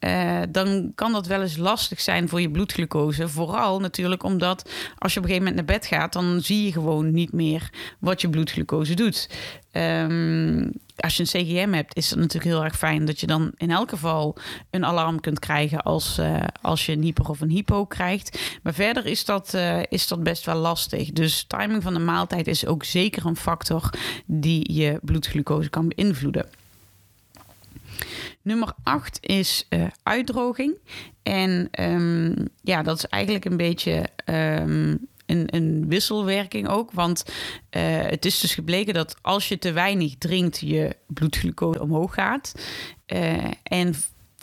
uh, 0.00 0.42
dan 0.50 0.92
kan 0.94 1.12
dat 1.12 1.26
wel 1.26 1.42
eens 1.42 1.56
lastig 1.56 2.00
zijn 2.00 2.28
voor 2.28 2.40
je 2.40 2.50
bloedglucose. 2.50 3.28
Vooral 3.28 3.80
natuurlijk 3.80 4.22
omdat 4.22 4.70
als 4.98 5.12
je 5.12 5.18
op 5.18 5.24
een 5.24 5.30
gegeven 5.30 5.48
moment 5.48 5.54
naar 5.54 5.78
bed 5.78 5.86
gaat, 5.86 6.12
dan 6.12 6.40
zie 6.40 6.64
je 6.64 6.72
gewoon 6.72 7.12
niet 7.12 7.32
meer 7.32 7.70
wat 7.98 8.20
je 8.20 8.30
bloedglucose 8.30 8.94
doet. 8.94 9.28
Um, 9.72 10.72
als 10.96 11.16
je 11.16 11.22
een 11.22 11.44
CGM 11.44 11.72
hebt, 11.72 11.96
is 11.96 12.10
het 12.10 12.18
natuurlijk 12.18 12.54
heel 12.54 12.64
erg 12.64 12.76
fijn 12.76 13.04
dat 13.04 13.20
je 13.20 13.26
dan 13.26 13.52
in 13.56 13.70
elk 13.70 13.90
geval 13.90 14.36
een 14.70 14.84
alarm 14.84 15.20
kunt 15.20 15.38
krijgen 15.38 15.82
als, 15.82 16.18
uh, 16.18 16.44
als 16.62 16.86
je 16.86 16.92
een 16.92 17.02
hyper 17.02 17.28
of 17.28 17.40
een 17.40 17.50
hypo 17.50 17.84
krijgt. 17.84 18.58
Maar 18.62 18.74
verder 18.74 19.06
is 19.06 19.24
dat, 19.24 19.52
uh, 19.54 19.82
is 19.88 20.08
dat 20.08 20.22
best 20.22 20.44
wel 20.46 20.56
lastig. 20.56 21.12
Dus 21.12 21.44
timing 21.44 21.82
van 21.82 21.94
de 21.94 22.00
maaltijd 22.00 22.46
is 22.46 22.66
ook 22.66 22.84
zeker 22.84 23.26
een 23.26 23.36
factor 23.36 23.90
die 24.26 24.72
je 24.72 24.98
bloedglucose 25.02 25.70
kan 25.70 25.92
beïnvloeden. 25.96 26.46
Nummer 28.46 28.72
8 28.82 29.18
is 29.20 29.66
uh, 29.70 29.86
uitdroging. 30.02 30.76
En 31.22 31.68
um, 31.80 32.48
ja, 32.62 32.82
dat 32.82 32.96
is 32.96 33.06
eigenlijk 33.06 33.44
een 33.44 33.56
beetje 33.56 34.08
um, 34.26 35.08
een, 35.26 35.54
een, 35.54 35.84
wisselwerking 35.88 36.68
ook. 36.68 36.92
Want 36.92 37.24
uh, 37.76 37.82
het 38.02 38.24
is 38.24 38.40
dus 38.40 38.54
gebleken 38.54 38.94
dat 38.94 39.16
als 39.22 39.48
je 39.48 39.58
te 39.58 39.72
weinig 39.72 40.14
drinkt, 40.18 40.58
je 40.58 40.96
bloedglucose 41.06 41.82
omhoog 41.82 42.14
gaat. 42.14 42.54
Uh, 43.06 43.50
en 43.62 43.94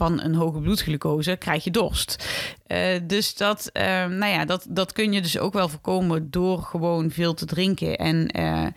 van 0.04 0.22
een 0.22 0.36
hoge 0.36 0.60
bloedglucose 0.60 1.36
krijg 1.36 1.64
je 1.64 1.72
dorst. 1.72 2.28
Uh, 2.68 2.80
dus 3.04 3.36
dat, 3.36 3.70
uh, 3.74 3.84
nou 4.06 4.26
ja, 4.26 4.46
dat, 4.46 4.66
dat 4.70 4.92
kun 4.92 5.14
je 5.14 5.22
dus 5.22 5.38
ook 5.38 5.54
wel 5.54 5.70
voorkomen 5.70 6.32
door 6.32 6.62
gewoon 6.62 7.12
veel 7.12 7.34
te 7.34 7.46
drinken. 7.46 7.98
En 7.98 8.40
uh, 8.40 8.68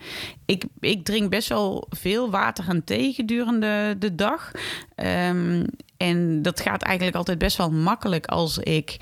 ik, 0.45 0.63
ik 0.79 1.05
drink 1.05 1.29
best 1.29 1.49
wel 1.49 1.87
veel 1.89 2.29
water 2.29 2.65
en 2.69 2.83
thee 2.83 3.13
gedurende 3.13 3.95
de 3.99 4.15
dag. 4.15 4.51
Um, 4.95 5.65
en 5.97 6.41
dat 6.41 6.59
gaat 6.59 6.81
eigenlijk 6.81 7.17
altijd 7.17 7.37
best 7.37 7.57
wel 7.57 7.71
makkelijk 7.71 8.25
als 8.25 8.57
ik 8.57 8.97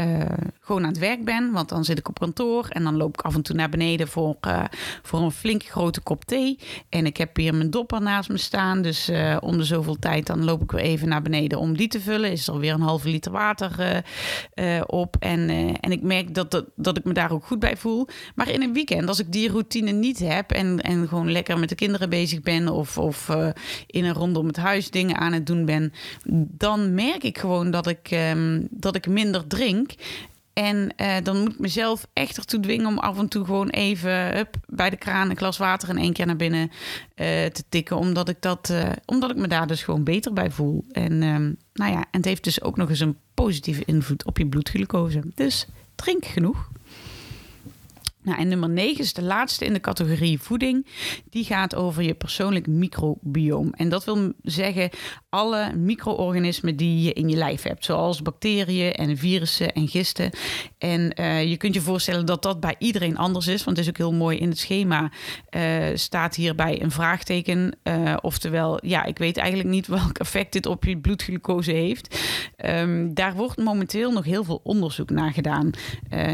uh, 0.00 0.20
gewoon 0.60 0.82
aan 0.82 0.88
het 0.88 0.98
werk 0.98 1.24
ben. 1.24 1.52
Want 1.52 1.68
dan 1.68 1.84
zit 1.84 1.98
ik 1.98 2.08
op 2.08 2.18
kantoor 2.18 2.66
en 2.68 2.84
dan 2.84 2.96
loop 2.96 3.14
ik 3.14 3.20
af 3.20 3.34
en 3.34 3.42
toe 3.42 3.56
naar 3.56 3.68
beneden 3.68 4.08
voor, 4.08 4.36
uh, 4.46 4.64
voor 5.02 5.20
een 5.20 5.30
flink 5.30 5.64
grote 5.64 6.00
kop 6.00 6.24
thee. 6.24 6.58
En 6.88 7.06
ik 7.06 7.16
heb 7.16 7.36
hier 7.36 7.54
mijn 7.54 7.70
dopper 7.70 8.02
naast 8.02 8.28
me 8.28 8.36
staan. 8.36 8.82
Dus 8.82 9.08
uh, 9.08 9.36
om 9.40 9.56
de 9.56 9.64
zoveel 9.64 9.98
tijd 9.98 10.26
dan 10.26 10.44
loop 10.44 10.62
ik 10.62 10.70
weer 10.70 10.80
even 10.80 11.08
naar 11.08 11.22
beneden 11.22 11.58
om 11.58 11.76
die 11.76 11.88
te 11.88 12.00
vullen. 12.00 12.30
Is 12.30 12.48
er 12.48 12.58
weer 12.58 12.72
een 12.72 12.80
halve 12.80 13.08
liter 13.08 13.32
water 13.32 14.04
op. 14.86 15.16
En, 15.18 15.48
en 15.80 15.92
ik 15.92 16.02
merk 16.02 16.34
dat, 16.34 16.50
dat, 16.50 16.64
dat 16.76 16.96
ik 16.96 17.04
me 17.04 17.12
daar 17.12 17.32
ook 17.32 17.44
goed 17.44 17.58
bij 17.58 17.76
voel. 17.76 18.08
Maar 18.34 18.48
in 18.48 18.62
een 18.62 18.72
weekend, 18.72 19.08
als 19.08 19.18
ik 19.18 19.32
die 19.32 19.50
routine 19.50 19.90
niet 19.90 20.18
heb 20.18 20.50
en, 20.50 20.80
en 20.80 21.08
gewoon 21.08 21.32
lekker 21.32 21.58
met 21.58 21.68
de 21.68 21.74
kinderen 21.74 22.10
bezig 22.10 22.40
ben 22.40 22.68
of, 22.68 22.98
of 22.98 23.30
in 23.86 24.04
een 24.04 24.14
rondom 24.14 24.46
het 24.46 24.56
huis 24.56 24.90
dingen 24.90 25.16
aan 25.16 25.32
het 25.32 25.46
doen 25.46 25.64
ben, 25.64 25.92
dan 26.48 26.94
merk 26.94 27.22
ik 27.22 27.38
gewoon 27.38 27.70
dat 27.70 27.86
ik, 27.86 28.10
um, 28.10 28.68
dat 28.70 28.96
ik 28.96 29.06
minder 29.08 29.46
drink. 29.46 29.87
En 30.52 30.92
uh, 30.96 31.16
dan 31.22 31.40
moet 31.40 31.52
ik 31.52 31.58
mezelf 31.58 32.06
echt 32.12 32.36
ertoe 32.36 32.60
dwingen 32.60 32.86
om 32.86 32.98
af 32.98 33.18
en 33.18 33.28
toe 33.28 33.44
gewoon 33.44 33.68
even 33.68 34.36
hup, 34.36 34.56
bij 34.66 34.90
de 34.90 34.96
kraan 34.96 35.30
een 35.30 35.36
glas 35.36 35.58
water 35.58 35.88
in 35.88 35.98
één 35.98 36.12
keer 36.12 36.26
naar 36.26 36.36
binnen 36.36 36.68
uh, 36.68 36.70
te 37.46 37.62
tikken. 37.68 37.96
Omdat 37.96 38.28
ik, 38.28 38.36
dat, 38.40 38.68
uh, 38.70 38.88
omdat 39.04 39.30
ik 39.30 39.36
me 39.36 39.48
daar 39.48 39.66
dus 39.66 39.82
gewoon 39.82 40.04
beter 40.04 40.32
bij 40.32 40.50
voel. 40.50 40.84
En 40.92 41.22
um, 41.22 41.56
nou 41.72 41.92
ja, 41.92 41.98
en 41.98 42.06
het 42.10 42.24
heeft 42.24 42.44
dus 42.44 42.62
ook 42.62 42.76
nog 42.76 42.88
eens 42.88 43.00
een 43.00 43.16
positieve 43.34 43.84
invloed 43.84 44.24
op 44.24 44.38
je 44.38 44.46
bloedglucose. 44.46 45.22
Dus 45.34 45.66
drink 45.94 46.24
genoeg. 46.24 46.70
Nou, 48.22 48.40
en 48.40 48.48
nummer 48.48 48.68
9 48.68 48.98
is 48.98 49.12
de 49.12 49.22
laatste 49.22 49.64
in 49.64 49.72
de 49.72 49.80
categorie 49.80 50.38
voeding. 50.40 50.86
Die 51.30 51.44
gaat 51.44 51.74
over 51.74 52.02
je 52.02 52.14
persoonlijk 52.14 52.66
microbioom. 52.66 53.72
En 53.72 53.88
dat 53.88 54.04
wil 54.04 54.32
zeggen 54.42 54.90
alle 55.28 55.72
micro-organismen 55.76 56.76
die 56.76 57.02
je 57.02 57.12
in 57.12 57.28
je 57.28 57.36
lijf 57.36 57.62
hebt. 57.62 57.84
Zoals 57.84 58.22
bacteriën 58.22 58.92
en 58.92 59.16
virussen 59.16 59.72
en 59.72 59.88
gisten. 59.88 60.30
En 60.78 61.12
uh, 61.20 61.44
je 61.44 61.56
kunt 61.56 61.74
je 61.74 61.80
voorstellen 61.80 62.26
dat 62.26 62.42
dat 62.42 62.60
bij 62.60 62.74
iedereen 62.78 63.16
anders 63.16 63.46
is. 63.46 63.64
Want 63.64 63.76
het 63.76 63.86
is 63.86 63.92
ook 63.92 63.98
heel 63.98 64.18
mooi 64.18 64.38
in 64.38 64.48
het 64.48 64.58
schema. 64.58 65.10
Uh, 65.56 65.84
staat 65.94 66.34
hierbij 66.34 66.82
een 66.82 66.90
vraagteken. 66.90 67.76
Uh, 67.84 68.16
oftewel, 68.20 68.86
ja, 68.86 69.04
ik 69.04 69.18
weet 69.18 69.36
eigenlijk 69.36 69.68
niet 69.68 69.86
welk 69.98 70.18
effect 70.18 70.52
dit 70.52 70.66
op 70.66 70.84
je 70.84 70.98
bloedglucose 70.98 71.72
heeft. 71.72 72.20
Um, 72.64 73.14
daar 73.14 73.34
wordt 73.34 73.56
momenteel 73.56 74.12
nog 74.12 74.24
heel 74.24 74.44
veel 74.44 74.60
onderzoek 74.62 75.10
naar 75.10 75.32
gedaan. 75.32 75.70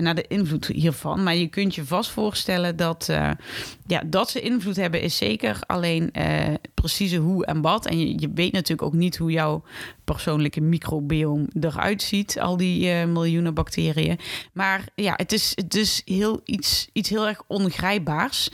naar 0.00 0.14
de 0.14 0.26
invloed 0.28 0.66
hiervan. 0.66 1.22
Maar 1.22 1.36
je 1.36 1.46
kunt 1.46 1.74
je 1.74 1.83
vast 1.86 2.10
voorstellen 2.10 2.76
dat, 2.76 3.08
uh, 3.10 3.30
ja, 3.86 4.02
dat 4.06 4.30
ze 4.30 4.40
invloed 4.40 4.76
hebben, 4.76 5.00
is 5.00 5.16
zeker. 5.16 5.58
Alleen 5.66 6.10
uh, 6.12 6.54
precieze 6.74 7.16
hoe 7.16 7.46
en 7.46 7.60
wat. 7.60 7.86
En 7.86 7.98
je, 7.98 8.18
je, 8.18 8.30
weet 8.34 8.52
natuurlijk 8.52 8.82
ook 8.82 8.92
niet 8.92 9.16
hoe 9.16 9.30
jouw 9.30 9.62
persoonlijke 10.04 10.60
microbiome 10.60 11.46
eruit 11.60 12.02
ziet. 12.02 12.40
Al 12.40 12.56
die 12.56 12.88
uh, 12.88 13.04
miljoenen 13.04 13.54
bacteriën. 13.54 14.18
Maar 14.52 14.84
ja, 14.94 15.14
het 15.16 15.32
is, 15.32 15.52
het 15.54 15.74
is 15.74 16.02
heel 16.04 16.40
iets, 16.44 16.88
iets 16.92 17.08
heel 17.08 17.26
erg 17.26 17.42
ongrijpbaars. 17.46 18.50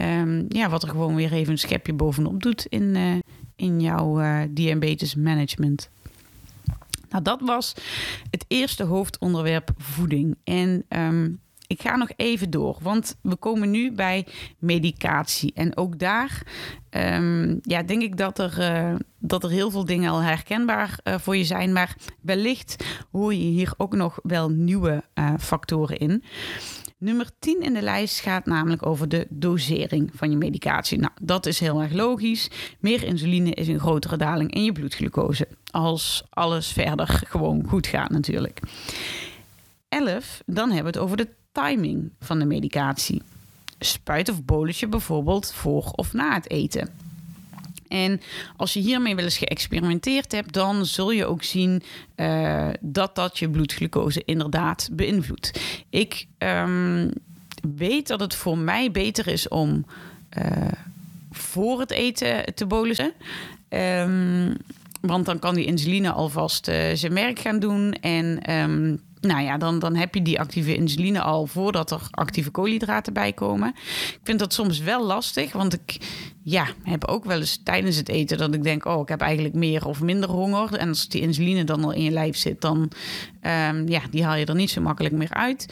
Um, 0.00 0.44
ja, 0.48 0.68
wat 0.68 0.82
er 0.82 0.88
gewoon 0.88 1.14
weer 1.14 1.32
even 1.32 1.52
een 1.52 1.58
schepje 1.58 1.92
bovenop 1.92 2.42
doet 2.42 2.66
in, 2.66 2.96
in 3.56 3.80
jouw 3.80 4.20
diabetes 4.50 5.14
management. 5.14 5.90
Nou, 7.10 7.22
dat 7.22 7.40
was 7.40 7.74
het 8.30 8.44
eerste 8.48 8.84
hoofdonderwerp 8.84 9.70
voeding. 9.76 10.36
En 10.44 10.84
um, 10.88 11.40
ik 11.70 11.82
ga 11.82 11.96
nog 11.96 12.10
even 12.16 12.50
door, 12.50 12.78
want 12.82 13.16
we 13.22 13.36
komen 13.36 13.70
nu 13.70 13.92
bij 13.92 14.26
medicatie. 14.58 15.52
En 15.54 15.76
ook 15.76 15.98
daar 15.98 16.42
um, 16.90 17.58
ja, 17.62 17.82
denk 17.82 18.02
ik 18.02 18.16
dat 18.16 18.38
er, 18.38 18.56
uh, 18.58 18.94
dat 19.18 19.44
er 19.44 19.50
heel 19.50 19.70
veel 19.70 19.84
dingen 19.84 20.10
al 20.10 20.22
herkenbaar 20.22 20.98
uh, 21.04 21.18
voor 21.18 21.36
je 21.36 21.44
zijn. 21.44 21.72
Maar 21.72 21.96
wellicht 22.20 22.84
hoor 23.10 23.34
je 23.34 23.44
hier 23.44 23.74
ook 23.76 23.94
nog 23.94 24.18
wel 24.22 24.48
nieuwe 24.48 25.04
uh, 25.14 25.34
factoren 25.38 25.98
in. 25.98 26.24
Nummer 26.98 27.30
10 27.38 27.60
in 27.60 27.74
de 27.74 27.82
lijst 27.82 28.20
gaat 28.20 28.46
namelijk 28.46 28.86
over 28.86 29.08
de 29.08 29.26
dosering 29.28 30.10
van 30.14 30.30
je 30.30 30.36
medicatie. 30.36 30.98
Nou, 30.98 31.12
dat 31.22 31.46
is 31.46 31.60
heel 31.60 31.80
erg 31.80 31.92
logisch. 31.92 32.50
Meer 32.80 33.02
insuline 33.04 33.50
is 33.50 33.68
een 33.68 33.80
grotere 33.80 34.16
daling 34.16 34.54
in 34.54 34.64
je 34.64 34.72
bloedglucose. 34.72 35.48
Als 35.70 36.24
alles 36.30 36.72
verder 36.72 37.22
gewoon 37.26 37.64
goed 37.68 37.86
gaat 37.86 38.10
natuurlijk. 38.10 38.60
11, 39.88 40.42
dan 40.46 40.70
hebben 40.70 40.92
we 40.92 40.98
het 40.98 41.06
over 41.08 41.16
de 41.16 41.28
timing 41.52 42.10
van 42.20 42.38
de 42.38 42.44
medicatie. 42.44 43.22
Spuit 43.78 44.28
of 44.28 44.44
bolletje 44.44 44.88
bijvoorbeeld 44.88 45.52
voor 45.52 45.90
of 45.94 46.12
na 46.12 46.34
het 46.34 46.50
eten. 46.50 46.88
En 47.88 48.20
als 48.56 48.72
je 48.72 48.80
hiermee 48.80 49.14
wel 49.14 49.24
eens 49.24 49.38
geëxperimenteerd 49.38 50.32
hebt, 50.32 50.52
dan 50.52 50.86
zul 50.86 51.10
je 51.10 51.26
ook 51.26 51.42
zien 51.42 51.82
uh, 52.16 52.68
dat 52.80 53.14
dat 53.14 53.38
je 53.38 53.50
bloedglucose 53.50 54.22
inderdaad 54.24 54.88
beïnvloedt. 54.92 55.60
Ik 55.88 56.26
um, 56.38 57.10
weet 57.76 58.06
dat 58.06 58.20
het 58.20 58.34
voor 58.34 58.58
mij 58.58 58.90
beter 58.90 59.26
is 59.26 59.48
om 59.48 59.84
uh, 60.38 60.72
voor 61.30 61.80
het 61.80 61.90
eten 61.90 62.54
te 62.54 62.66
bolussen. 62.66 63.12
Um, 63.68 64.56
want 65.00 65.26
dan 65.26 65.38
kan 65.38 65.54
die 65.54 65.64
insuline 65.64 66.12
alvast 66.12 66.68
uh, 66.68 66.74
zijn 66.94 67.14
werk 67.14 67.38
gaan 67.38 67.58
doen. 67.58 67.92
En 67.92 68.54
um, 68.54 69.00
nou 69.20 69.42
ja, 69.42 69.58
dan, 69.58 69.78
dan 69.78 69.94
heb 69.94 70.14
je 70.14 70.22
die 70.22 70.40
actieve 70.40 70.74
insuline 70.74 71.20
al 71.20 71.46
voordat 71.46 71.90
er 71.90 72.00
actieve 72.10 72.50
koolhydraten 72.50 73.12
bij 73.12 73.32
komen. 73.32 73.68
Ik 74.08 74.20
vind 74.22 74.38
dat 74.38 74.52
soms 74.52 74.78
wel 74.78 75.04
lastig, 75.04 75.52
want 75.52 75.72
ik 75.72 75.98
ja, 76.42 76.66
heb 76.82 77.04
ook 77.04 77.24
wel 77.24 77.38
eens 77.38 77.60
tijdens 77.64 77.96
het 77.96 78.08
eten 78.08 78.38
dat 78.38 78.54
ik 78.54 78.62
denk: 78.62 78.84
oh, 78.84 79.00
ik 79.00 79.08
heb 79.08 79.20
eigenlijk 79.20 79.54
meer 79.54 79.86
of 79.86 80.00
minder 80.00 80.28
honger. 80.28 80.74
En 80.74 80.88
als 80.88 81.08
die 81.08 81.20
insuline 81.20 81.64
dan 81.64 81.84
al 81.84 81.92
in 81.92 82.02
je 82.02 82.10
lijf 82.10 82.36
zit, 82.36 82.60
dan 82.60 82.78
um, 83.42 83.88
ja, 83.88 84.00
die 84.10 84.24
haal 84.24 84.36
je 84.36 84.46
er 84.46 84.54
niet 84.54 84.70
zo 84.70 84.80
makkelijk 84.80 85.14
meer 85.14 85.34
uit. 85.34 85.66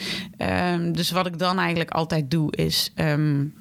Um, 0.73 0.93
dus 0.93 1.11
wat 1.11 1.27
ik 1.27 1.39
dan 1.39 1.59
eigenlijk 1.59 1.91
altijd 1.91 2.31
doe, 2.31 2.57
is. 2.57 2.93
Um, 2.97 3.55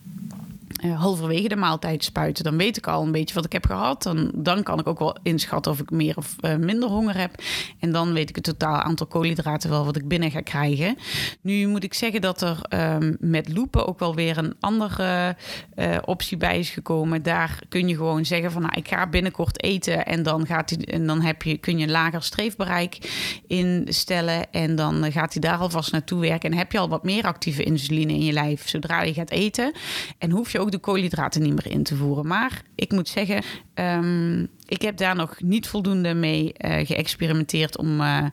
uh, 0.85 0.99
halverwege 0.99 1.47
de 1.47 1.55
maaltijd 1.55 2.03
spuiten. 2.03 2.43
Dan 2.43 2.57
weet 2.57 2.77
ik 2.77 2.87
al 2.87 3.03
een 3.03 3.11
beetje 3.11 3.35
wat 3.35 3.45
ik 3.45 3.51
heb 3.51 3.65
gehad. 3.65 4.03
Dan, 4.03 4.31
dan 4.35 4.63
kan 4.63 4.79
ik 4.79 4.87
ook 4.87 4.99
wel 4.99 5.17
inschatten 5.23 5.71
of 5.71 5.79
ik 5.79 5.91
meer 5.91 6.17
of 6.17 6.35
uh, 6.41 6.55
minder 6.55 6.89
honger 6.89 7.17
heb. 7.17 7.31
En 7.79 7.91
dan 7.91 8.13
weet 8.13 8.29
ik 8.29 8.35
het 8.35 8.43
totaal 8.43 8.81
aantal 8.81 9.07
koolhydraten 9.07 9.69
wel 9.69 9.85
wat 9.85 9.95
ik 9.95 10.07
binnen 10.07 10.31
ga 10.31 10.41
krijgen. 10.41 10.97
Nu 11.41 11.67
moet 11.67 11.83
ik 11.83 11.93
zeggen 11.93 12.21
dat 12.21 12.41
er 12.41 12.59
um, 12.69 13.17
met 13.19 13.53
loepen 13.53 13.87
ook 13.87 13.99
wel 13.99 14.15
weer 14.15 14.37
een 14.37 14.55
andere 14.59 15.35
uh, 15.75 15.97
optie 16.05 16.37
bij 16.37 16.59
is 16.59 16.69
gekomen. 16.69 17.23
Daar 17.23 17.59
kun 17.69 17.87
je 17.87 17.95
gewoon 17.95 18.25
zeggen 18.25 18.51
van 18.51 18.61
nou, 18.61 18.73
ik 18.77 18.87
ga 18.87 19.07
binnenkort 19.07 19.63
eten. 19.63 20.05
En 20.05 20.23
dan, 20.23 20.45
gaat 20.45 20.67
die, 20.67 20.85
en 20.85 21.07
dan 21.07 21.21
heb 21.21 21.43
je, 21.43 21.57
kun 21.57 21.77
je 21.77 21.83
een 21.83 21.91
lager 21.91 22.23
streefbereik 22.23 23.11
instellen. 23.47 24.51
En 24.51 24.75
dan 24.75 25.11
gaat 25.11 25.33
hij 25.33 25.41
daar 25.41 25.57
alvast 25.57 25.91
naartoe 25.91 26.19
werken. 26.19 26.51
En 26.51 26.57
heb 26.57 26.71
je 26.71 26.79
al 26.79 26.89
wat 26.89 27.03
meer 27.03 27.23
actieve 27.23 27.63
insuline 27.63 28.13
in 28.13 28.23
je 28.23 28.33
lijf 28.33 28.69
zodra 28.69 29.01
je 29.01 29.13
gaat 29.13 29.31
eten. 29.31 29.71
En 30.17 30.31
hoef 30.31 30.51
je 30.51 30.59
ook 30.59 30.66
de 30.71 30.77
koolhydraten 30.77 31.41
niet 31.41 31.53
meer 31.53 31.71
in 31.71 31.83
te 31.83 31.95
voeren. 31.95 32.27
Maar 32.27 32.61
ik 32.75 32.91
moet 32.91 33.07
zeggen, 33.07 33.43
um, 33.75 34.47
ik 34.65 34.81
heb 34.81 34.97
daar 34.97 35.15
nog 35.15 35.41
niet 35.41 35.67
voldoende 35.67 36.13
mee 36.13 36.53
uh, 36.57 36.85
geëxperimenteerd 36.85 37.77
om, 37.77 38.01
uh, 38.01 38.25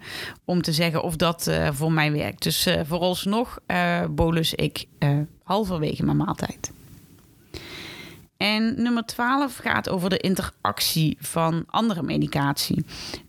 om 0.45 0.63
te 0.63 0.73
zeggen 0.73 1.03
of 1.03 1.17
dat 1.17 1.47
uh, 1.49 1.69
voor 1.73 1.93
mij 1.93 2.13
werkt. 2.13 2.43
Dus 2.43 2.69
vooralsnog 2.85 3.59
bolus 4.11 4.55
ik 4.55 4.87
halverwege 5.43 6.05
mijn 6.05 6.17
maaltijd. 6.17 6.73
En 8.37 8.83
nummer 8.83 9.05
12 9.05 9.57
gaat 9.57 9.89
over 9.89 10.11
de 10.11 10.19
interactie 10.19 11.17
van 11.21 11.65
andere 11.67 12.03
medicatie. 12.03 12.85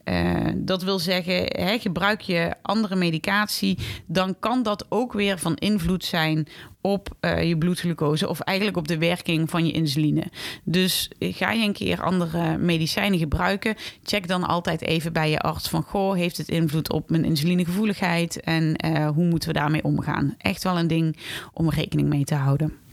Uh, 0.05 0.49
dat 0.55 0.83
wil 0.83 0.99
zeggen, 0.99 1.43
hè, 1.45 1.79
gebruik 1.79 2.21
je 2.21 2.53
andere 2.61 2.95
medicatie, 2.95 3.77
dan 4.05 4.39
kan 4.39 4.63
dat 4.63 4.85
ook 4.89 5.13
weer 5.13 5.39
van 5.39 5.55
invloed 5.55 6.05
zijn 6.05 6.47
op 6.81 7.09
uh, 7.21 7.43
je 7.43 7.57
bloedglucose 7.57 8.29
of 8.29 8.39
eigenlijk 8.39 8.77
op 8.77 8.87
de 8.87 8.97
werking 8.97 9.49
van 9.49 9.65
je 9.65 9.71
insuline. 9.71 10.23
Dus 10.63 11.09
ga 11.19 11.51
je 11.51 11.65
een 11.65 11.73
keer 11.73 12.01
andere 12.01 12.57
medicijnen 12.57 13.19
gebruiken, 13.19 13.75
check 14.03 14.27
dan 14.27 14.43
altijd 14.43 14.81
even 14.81 15.13
bij 15.13 15.29
je 15.29 15.39
arts 15.39 15.69
van 15.69 15.83
goh, 15.83 16.15
heeft 16.15 16.37
het 16.37 16.49
invloed 16.49 16.91
op 16.91 17.09
mijn 17.09 17.25
insulinegevoeligheid 17.25 18.39
en 18.39 18.85
hoe 19.13 19.25
moeten 19.25 19.49
we 19.49 19.59
daarmee 19.59 19.83
omgaan? 19.83 20.35
Echt 20.37 20.63
wel 20.63 20.79
een 20.79 20.87
ding 20.87 21.17
om 21.53 21.69
rekening 21.69 22.09
mee 22.09 22.23
te 22.23 22.35
houden. 22.35 22.84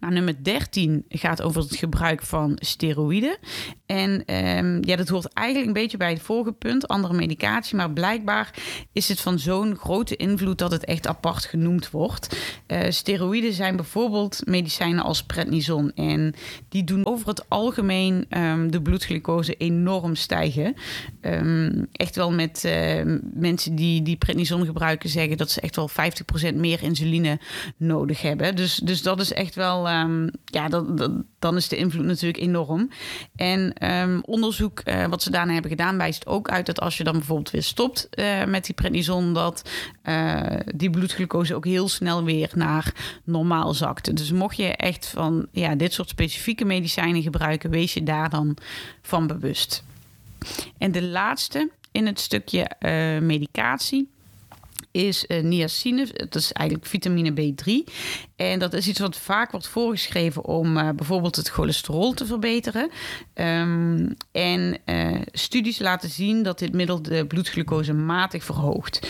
Nou, 0.00 0.12
nummer 0.12 0.44
13 0.44 1.04
gaat 1.08 1.42
over 1.42 1.62
het 1.62 1.76
gebruik 1.76 2.22
van 2.22 2.52
steroïden. 2.60 3.38
En 3.86 4.34
um, 4.58 4.84
ja, 4.84 4.96
dat 4.96 5.08
hoort 5.08 5.32
eigenlijk 5.32 5.66
een 5.66 5.82
beetje 5.82 5.96
bij 5.96 6.12
het 6.12 6.22
vorige 6.22 6.52
punt, 6.52 6.88
andere 6.88 7.14
medicatie. 7.14 7.76
Maar 7.76 7.90
blijkbaar 7.90 8.54
is 8.92 9.08
het 9.08 9.20
van 9.20 9.38
zo'n 9.38 9.76
grote 9.76 10.16
invloed 10.16 10.58
dat 10.58 10.70
het 10.70 10.84
echt 10.84 11.06
apart 11.06 11.44
genoemd 11.44 11.90
wordt. 11.90 12.36
Uh, 12.66 12.80
steroïden 12.88 13.52
zijn 13.52 13.76
bijvoorbeeld 13.76 14.40
medicijnen 14.44 15.04
als 15.04 15.24
prednison. 15.24 15.92
En 15.94 16.34
die 16.68 16.84
doen 16.84 17.06
over 17.06 17.28
het 17.28 17.48
algemeen 17.48 18.26
um, 18.30 18.70
de 18.70 18.82
bloedglucose 18.82 19.54
enorm 19.54 20.14
stijgen. 20.14 20.74
Um, 21.20 21.86
echt 21.92 22.16
wel 22.16 22.32
met 22.32 22.64
mensen 23.34 23.74
die, 23.74 24.02
die 24.02 24.16
prednison 24.16 24.64
gebruiken 24.64 25.08
zeggen 25.08 25.36
dat 25.36 25.50
ze 25.50 25.60
echt 25.60 25.76
wel 25.76 25.90
50% 26.52 26.54
meer 26.54 26.82
insuline 26.82 27.38
nodig 27.76 28.22
hebben. 28.22 28.56
Dus, 28.56 28.74
dus 28.74 29.02
dat 29.02 29.20
is 29.20 29.32
echt 29.32 29.54
wel, 29.54 29.88
ja, 30.44 30.68
dat, 30.68 31.12
dan 31.38 31.56
is 31.56 31.68
de 31.68 31.76
invloed 31.76 32.04
natuurlijk 32.04 32.42
enorm. 32.42 32.90
En 33.36 33.75
ehm, 33.78 34.18
onderzoek 34.22 34.82
uh, 34.84 35.06
wat 35.06 35.22
ze 35.22 35.30
daarna 35.30 35.52
hebben 35.52 35.70
gedaan 35.70 35.96
wijst 35.96 36.26
ook 36.26 36.48
uit 36.48 36.66
dat 36.66 36.80
als 36.80 36.96
je 36.96 37.04
dan 37.04 37.12
bijvoorbeeld 37.12 37.50
weer 37.50 37.62
stopt 37.62 38.08
uh, 38.14 38.44
met 38.44 38.64
die 38.64 38.74
prednison, 38.74 39.34
dat 39.34 39.70
uh, 40.04 40.42
die 40.74 40.90
bloedglucose 40.90 41.54
ook 41.54 41.64
heel 41.64 41.88
snel 41.88 42.24
weer 42.24 42.50
naar 42.54 42.94
normaal 43.24 43.74
zakt. 43.74 44.16
Dus 44.16 44.32
mocht 44.32 44.56
je 44.56 44.76
echt 44.76 45.06
van 45.06 45.46
ja, 45.50 45.74
dit 45.74 45.92
soort 45.92 46.08
specifieke 46.08 46.64
medicijnen 46.64 47.22
gebruiken, 47.22 47.70
wees 47.70 47.94
je 47.94 48.02
daar 48.02 48.30
dan 48.30 48.56
van 49.02 49.26
bewust. 49.26 49.84
En 50.78 50.92
de 50.92 51.02
laatste 51.02 51.70
in 51.92 52.06
het 52.06 52.20
stukje 52.20 52.70
medicatie 53.20 54.08
is 54.96 55.24
uh, 55.28 55.42
niacine. 55.42 56.06
Dat 56.14 56.34
is 56.34 56.52
eigenlijk 56.52 56.88
vitamine 56.88 57.30
B3. 57.30 57.92
En 58.36 58.58
dat 58.58 58.72
is 58.72 58.88
iets 58.88 59.00
wat 59.00 59.16
vaak 59.16 59.50
wordt 59.50 59.66
voorgeschreven 59.66 60.44
om 60.44 60.76
uh, 60.76 60.90
bijvoorbeeld 60.90 61.36
het 61.36 61.48
cholesterol 61.48 62.12
te 62.12 62.26
verbeteren. 62.26 62.90
Um, 63.34 64.16
en 64.32 64.78
uh, 64.86 65.20
studies 65.32 65.78
laten 65.78 66.08
zien 66.08 66.42
dat 66.42 66.58
dit 66.58 66.72
middel 66.72 67.02
de 67.02 67.26
bloedglucose 67.26 67.92
matig 67.92 68.44
verhoogt. 68.44 69.08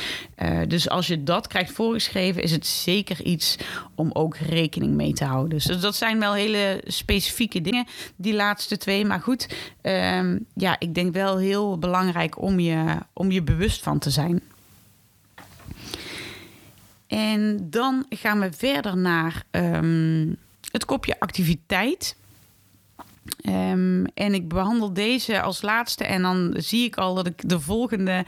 dus 0.69 0.89
als 0.89 1.07
je 1.07 1.23
dat 1.23 1.47
krijgt 1.47 1.73
voorgeschreven, 1.73 2.43
is 2.43 2.51
het 2.51 2.67
zeker 2.67 3.23
iets 3.23 3.57
om 3.95 4.11
ook 4.13 4.37
rekening 4.37 4.95
mee 4.95 5.13
te 5.13 5.25
houden. 5.25 5.49
Dus 5.49 5.65
dat 5.65 5.97
zijn 5.97 6.19
wel 6.19 6.33
hele 6.33 6.83
specifieke 6.87 7.61
dingen, 7.61 7.87
die 8.17 8.35
laatste 8.35 8.77
twee. 8.77 9.05
Maar 9.05 9.21
goed, 9.21 9.49
um, 9.83 10.47
ja, 10.55 10.77
ik 10.79 10.95
denk 10.95 11.13
wel 11.13 11.39
heel 11.39 11.79
belangrijk 11.79 12.43
om 12.43 12.61
je, 12.61 12.99
om 13.13 13.31
je 13.31 13.43
bewust 13.43 13.83
van 13.83 13.99
te 13.99 14.11
zijn. 14.11 14.43
En 17.07 17.71
dan 17.71 18.07
gaan 18.09 18.41
we 18.41 18.53
verder 18.53 18.97
naar 18.97 19.43
um, 19.51 20.37
het 20.71 20.85
kopje 20.85 21.21
activiteit. 21.21 22.17
Um, 23.49 24.05
en 24.15 24.35
ik 24.35 24.49
behandel 24.49 24.93
deze 24.93 25.41
als 25.41 25.63
laatste 25.63 26.05
en 26.05 26.23
dan 26.23 26.55
zie 26.57 26.85
ik 26.85 26.97
al 26.97 27.15
dat 27.15 27.27
ik 27.27 27.49
de 27.49 27.61
volgende, 27.61 28.25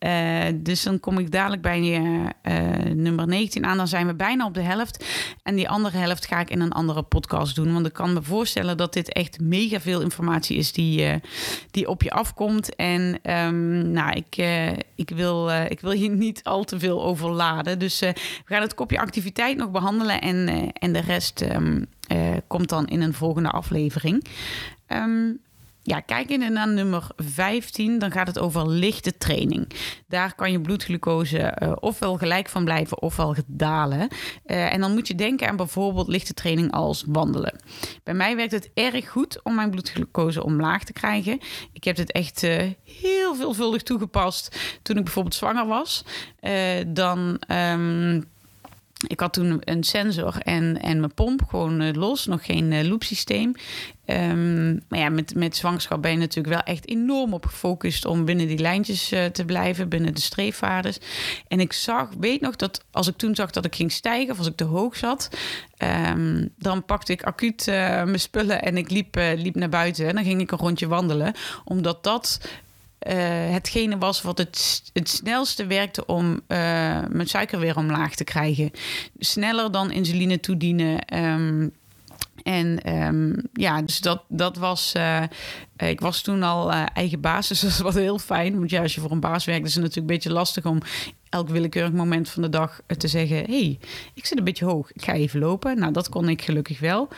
uh, 0.00 0.44
dus 0.54 0.82
dan 0.82 1.00
kom 1.00 1.18
ik 1.18 1.30
dadelijk 1.30 1.62
bij 1.62 1.80
uh, 1.80 2.92
nummer 2.94 3.26
19 3.26 3.64
aan. 3.64 3.76
Dan 3.76 3.88
zijn 3.88 4.06
we 4.06 4.14
bijna 4.14 4.46
op 4.46 4.54
de 4.54 4.60
helft. 4.60 5.04
En 5.42 5.56
die 5.56 5.68
andere 5.68 5.98
helft 5.98 6.26
ga 6.26 6.40
ik 6.40 6.50
in 6.50 6.60
een 6.60 6.72
andere 6.72 7.02
podcast 7.02 7.54
doen. 7.54 7.72
Want 7.72 7.86
ik 7.86 7.92
kan 7.92 8.12
me 8.12 8.22
voorstellen 8.22 8.76
dat 8.76 8.92
dit 8.92 9.12
echt 9.12 9.40
mega 9.40 9.80
veel 9.80 10.00
informatie 10.00 10.56
is 10.56 10.72
die, 10.72 11.20
die 11.70 11.88
op 11.88 12.02
je 12.02 12.10
afkomt. 12.10 12.74
En 12.74 13.30
um, 13.36 13.90
nou, 13.90 14.16
ik, 14.16 14.36
ik, 14.94 15.10
wil, 15.10 15.50
ik 15.50 15.80
wil 15.80 15.90
hier 15.90 16.10
niet 16.26 16.44
al 16.44 16.64
te 16.64 16.78
veel 16.78 17.04
overladen. 17.04 17.78
Dus 17.78 17.98
we 18.00 18.14
gaan 18.44 18.62
het 18.62 18.74
kopje 18.74 19.00
activiteit 19.00 19.56
nog 19.56 19.70
behandelen 19.70 20.20
en, 20.20 20.70
en 20.72 20.92
de 20.92 21.00
rest. 21.00 21.42
Uh, 21.42 21.82
komt 22.46 22.68
dan 22.68 22.86
in 22.86 23.00
een 23.00 23.14
volgende 23.14 23.50
aflevering. 23.50 24.26
Um, 24.88 25.40
ja, 25.84 26.00
kijk 26.00 26.28
in 26.28 26.52
naar 26.52 26.68
nummer 26.68 27.06
15, 27.16 27.98
dan 27.98 28.10
gaat 28.10 28.26
het 28.26 28.38
over 28.38 28.68
lichte 28.68 29.18
training. 29.18 29.66
Daar 30.08 30.34
kan 30.34 30.52
je 30.52 30.60
bloedglucose 30.60 31.58
uh, 31.62 31.72
ofwel 31.80 32.16
gelijk 32.16 32.48
van 32.48 32.64
blijven 32.64 33.02
ofwel 33.02 33.34
dalen. 33.46 34.08
Uh, 34.46 34.72
en 34.72 34.80
dan 34.80 34.92
moet 34.92 35.08
je 35.08 35.14
denken 35.14 35.48
aan 35.48 35.56
bijvoorbeeld 35.56 36.08
lichte 36.08 36.34
training 36.34 36.72
als 36.72 37.04
wandelen. 37.08 37.60
Bij 38.02 38.14
mij 38.14 38.36
werkt 38.36 38.52
het 38.52 38.70
erg 38.74 39.10
goed 39.10 39.42
om 39.42 39.54
mijn 39.54 39.70
bloedglucose 39.70 40.44
omlaag 40.44 40.84
te 40.84 40.92
krijgen. 40.92 41.38
Ik 41.72 41.84
heb 41.84 41.96
dit 41.96 42.12
echt 42.12 42.40
heel 42.84 43.34
veelvuldig 43.34 43.82
toegepast 43.82 44.56
toen 44.82 44.96
ik 44.96 45.04
bijvoorbeeld 45.04 45.34
zwanger 45.34 45.66
was. 45.66 46.04
dan... 46.86 47.42
Um, 47.48 48.30
ik 49.06 49.20
had 49.20 49.32
toen 49.32 49.60
een 49.64 49.82
sensor 49.82 50.36
en, 50.38 50.80
en 50.80 51.00
mijn 51.00 51.14
pomp 51.14 51.42
gewoon 51.48 51.82
uh, 51.82 51.92
los, 51.92 52.26
nog 52.26 52.44
geen 52.44 52.72
uh, 52.72 52.82
loopsysteem. 52.82 53.54
Um, 54.06 54.80
maar 54.88 54.98
ja, 54.98 55.08
met, 55.08 55.34
met 55.34 55.56
zwangerschap 55.56 56.02
ben 56.02 56.10
je 56.10 56.16
natuurlijk 56.16 56.54
wel 56.54 56.74
echt 56.74 56.88
enorm 56.88 57.32
op 57.32 57.46
gefocust 57.46 58.04
om 58.04 58.24
binnen 58.24 58.46
die 58.46 58.58
lijntjes 58.58 59.12
uh, 59.12 59.24
te 59.24 59.44
blijven, 59.44 59.88
binnen 59.88 60.14
de 60.14 60.20
streefwaardes. 60.20 60.98
En 61.48 61.60
ik 61.60 61.72
zag, 61.72 62.08
weet 62.18 62.40
nog 62.40 62.56
dat 62.56 62.84
als 62.90 63.08
ik 63.08 63.16
toen 63.16 63.34
zag 63.34 63.50
dat 63.50 63.64
ik 63.64 63.74
ging 63.74 63.92
stijgen 63.92 64.32
of 64.32 64.38
als 64.38 64.46
ik 64.46 64.56
te 64.56 64.64
hoog 64.64 64.96
zat, 64.96 65.28
um, 66.08 66.48
dan 66.58 66.84
pakte 66.84 67.12
ik 67.12 67.22
acuut 67.22 67.66
mijn 67.66 68.20
spullen 68.20 68.62
en 68.62 68.76
ik 68.76 68.90
liep, 68.90 69.16
liep 69.36 69.54
naar 69.54 69.68
buiten 69.68 70.08
en 70.08 70.14
dan 70.14 70.24
ging 70.24 70.40
ik 70.40 70.50
een 70.50 70.58
rondje 70.58 70.88
wandelen, 70.88 71.34
omdat 71.64 72.04
dat 72.04 72.40
hetgene 73.52 73.98
was 73.98 74.22
wat 74.22 74.38
het, 74.38 74.82
het 74.92 75.08
snelste 75.08 75.66
werkte 75.66 76.06
om 76.06 76.32
uh, 76.32 76.38
mijn 77.08 77.28
suiker 77.28 77.58
weer 77.58 77.76
omlaag 77.76 78.14
te 78.14 78.24
krijgen. 78.24 78.70
Sneller 79.18 79.72
dan 79.72 79.90
insuline 79.90 80.40
toedienen. 80.40 81.18
Um, 81.18 81.72
en 82.42 82.94
um, 82.96 83.42
ja, 83.52 83.82
dus 83.82 84.00
dat, 84.00 84.22
dat 84.28 84.56
was. 84.56 84.94
Uh, 84.96 85.22
ik 85.76 86.00
was 86.00 86.22
toen 86.22 86.42
al 86.42 86.70
eigen 86.70 87.20
baas, 87.20 87.48
dus 87.48 87.60
dat 87.60 87.78
was 87.78 87.94
heel 87.94 88.18
fijn. 88.18 88.58
Want 88.58 88.70
ja, 88.70 88.82
als 88.82 88.94
je 88.94 89.00
voor 89.00 89.10
een 89.10 89.20
baas 89.20 89.44
werkt, 89.44 89.66
is 89.66 89.74
het 89.74 89.82
natuurlijk 89.82 90.10
een 90.10 90.16
beetje 90.16 90.32
lastig 90.32 90.64
om 90.64 90.78
elk 91.28 91.48
willekeurig 91.48 91.92
moment 91.92 92.28
van 92.28 92.42
de 92.42 92.48
dag 92.48 92.80
te 92.86 93.08
zeggen: 93.08 93.36
hey, 93.36 93.78
ik 94.14 94.26
zit 94.26 94.38
een 94.38 94.44
beetje 94.44 94.64
hoog, 94.64 94.92
ik 94.92 95.04
ga 95.04 95.12
even 95.12 95.40
lopen. 95.40 95.78
Nou, 95.78 95.92
dat 95.92 96.08
kon 96.08 96.28
ik 96.28 96.42
gelukkig 96.42 96.80
wel. 96.80 97.08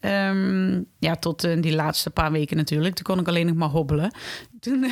Um, 0.00 0.86
ja, 0.98 1.16
tot 1.16 1.62
die 1.62 1.74
laatste 1.74 2.10
paar 2.10 2.32
weken 2.32 2.56
natuurlijk. 2.56 2.94
Toen 2.94 3.04
kon 3.04 3.18
ik 3.18 3.28
alleen 3.28 3.46
nog 3.46 3.56
maar 3.56 3.68
hobbelen. 3.68 4.10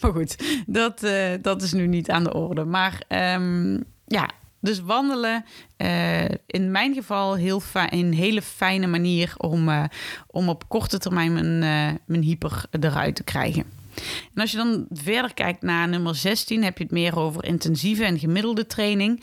Maar 0.00 0.12
goed, 0.12 0.62
dat, 0.66 1.06
dat 1.42 1.62
is 1.62 1.72
nu 1.72 1.86
niet 1.86 2.10
aan 2.10 2.24
de 2.24 2.34
orde. 2.34 2.64
Maar 2.64 3.02
um, 3.08 3.84
ja, 4.06 4.30
dus 4.62 4.80
wandelen, 4.80 5.44
uh, 5.78 6.24
in 6.46 6.70
mijn 6.70 6.94
geval 6.94 7.34
heel 7.34 7.62
een 7.74 8.12
hele 8.12 8.42
fijne 8.42 8.86
manier 8.86 9.34
om, 9.36 9.88
om 10.26 10.48
op 10.48 10.68
korte 10.68 10.98
termijn 10.98 11.32
mijn, 11.32 11.58
mijn 12.06 12.22
hyper 12.22 12.64
eruit 12.70 13.14
te 13.14 13.24
krijgen. 13.24 13.64
En 14.34 14.40
als 14.40 14.50
je 14.50 14.56
dan 14.56 14.86
verder 14.90 15.34
kijkt 15.34 15.62
naar 15.62 15.88
nummer 15.88 16.14
16, 16.14 16.62
heb 16.62 16.78
je 16.78 16.84
het 16.84 16.92
meer 16.92 17.18
over 17.18 17.44
intensieve 17.44 18.04
en 18.04 18.18
gemiddelde 18.18 18.66
training. 18.66 19.22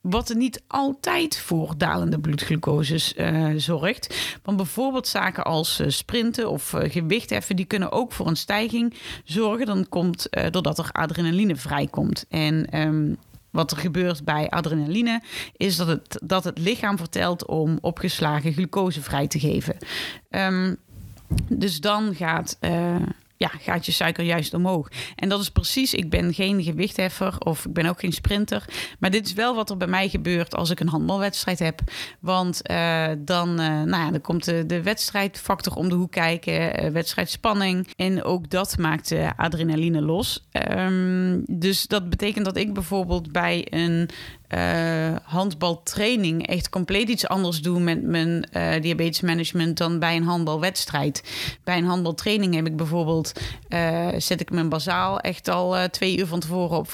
Wat 0.00 0.28
er 0.28 0.36
niet 0.36 0.62
altijd 0.66 1.38
voor 1.38 1.74
dalende 1.76 2.18
bloedglucoses 2.18 3.14
uh, 3.16 3.48
zorgt. 3.56 4.36
Want 4.42 4.56
bijvoorbeeld 4.56 5.06
zaken 5.06 5.44
als 5.44 5.80
uh, 5.80 5.88
sprinten 5.88 6.50
of 6.50 6.72
uh, 6.72 6.90
gewichtheffen, 6.90 7.56
die 7.56 7.64
kunnen 7.64 7.92
ook 7.92 8.12
voor 8.12 8.26
een 8.26 8.36
stijging 8.36 8.94
zorgen. 9.24 9.66
Dan 9.66 9.88
komt 9.88 10.28
doordat 10.50 10.78
er 10.78 10.88
adrenaline 10.92 11.56
vrijkomt. 11.56 12.24
En 12.28 12.80
um, 12.80 13.18
wat 13.50 13.70
er 13.70 13.76
gebeurt 13.76 14.24
bij 14.24 14.48
adrenaline 14.48 15.22
is 15.56 15.76
dat 15.76 15.86
het, 15.86 16.20
dat 16.24 16.44
het 16.44 16.58
lichaam 16.58 16.96
vertelt 16.96 17.46
om 17.46 17.78
opgeslagen 17.80 18.52
glucose 18.52 19.02
vrij 19.02 19.26
te 19.26 19.38
geven. 19.38 19.76
Um, 20.30 20.76
dus 21.48 21.80
dan 21.80 22.14
gaat 22.14 22.58
ja, 23.38 23.48
gaat 23.48 23.86
je 23.86 23.92
suiker 23.92 24.24
juist 24.24 24.54
omhoog. 24.54 24.88
En 25.14 25.28
dat 25.28 25.40
is 25.40 25.50
precies, 25.50 25.94
ik 25.94 26.10
ben 26.10 26.34
geen 26.34 26.62
gewichtheffer 26.62 27.38
of 27.38 27.64
ik 27.64 27.72
ben 27.72 27.86
ook 27.86 28.00
geen 28.00 28.12
sprinter. 28.12 28.64
Maar 28.98 29.10
dit 29.10 29.26
is 29.26 29.32
wel 29.32 29.54
wat 29.54 29.70
er 29.70 29.76
bij 29.76 29.88
mij 29.88 30.08
gebeurt 30.08 30.54
als 30.54 30.70
ik 30.70 30.80
een 30.80 30.88
handbalwedstrijd 30.88 31.58
heb. 31.58 31.80
Want 32.20 32.70
uh, 32.70 33.08
dan, 33.18 33.48
uh, 33.48 33.66
nou 33.66 33.88
ja, 34.04 34.10
dan 34.10 34.20
komt 34.20 34.44
de, 34.44 34.66
de 34.66 34.82
wedstrijdfactor 34.82 35.74
om 35.74 35.88
de 35.88 35.94
hoek 35.94 36.10
kijken, 36.10 36.84
uh, 36.84 36.90
wedstrijdspanning. 36.90 37.88
En 37.96 38.22
ook 38.24 38.50
dat 38.50 38.78
maakt 38.78 39.14
adrenaline 39.36 40.02
los. 40.02 40.46
Um, 40.76 41.44
dus 41.46 41.86
dat 41.86 42.10
betekent 42.10 42.44
dat 42.44 42.56
ik 42.56 42.74
bijvoorbeeld 42.74 43.32
bij 43.32 43.66
een 43.70 44.08
uh, 44.54 45.16
handbaltraining 45.22 46.46
echt 46.46 46.68
compleet 46.68 47.08
iets 47.08 47.28
anders 47.28 47.60
doe 47.60 47.80
met 47.80 48.02
mijn 48.02 48.48
uh, 48.52 48.72
diabetesmanagement 48.80 49.78
dan 49.78 49.98
bij 49.98 50.16
een 50.16 50.22
handbalwedstrijd. 50.22 51.22
Bij 51.64 51.78
een 51.78 51.84
handbaltraining 51.84 52.54
heb 52.54 52.66
ik 52.66 52.76
bijvoorbeeld, 52.76 53.32
uh, 53.68 54.08
zet 54.16 54.40
ik 54.40 54.50
mijn 54.50 54.68
bazaal 54.68 55.20
echt 55.20 55.48
al 55.48 55.88
twee 55.90 56.18
uur 56.18 56.26
van 56.26 56.40
tevoren 56.40 56.78
op 56.78 56.88
50% 56.88 56.92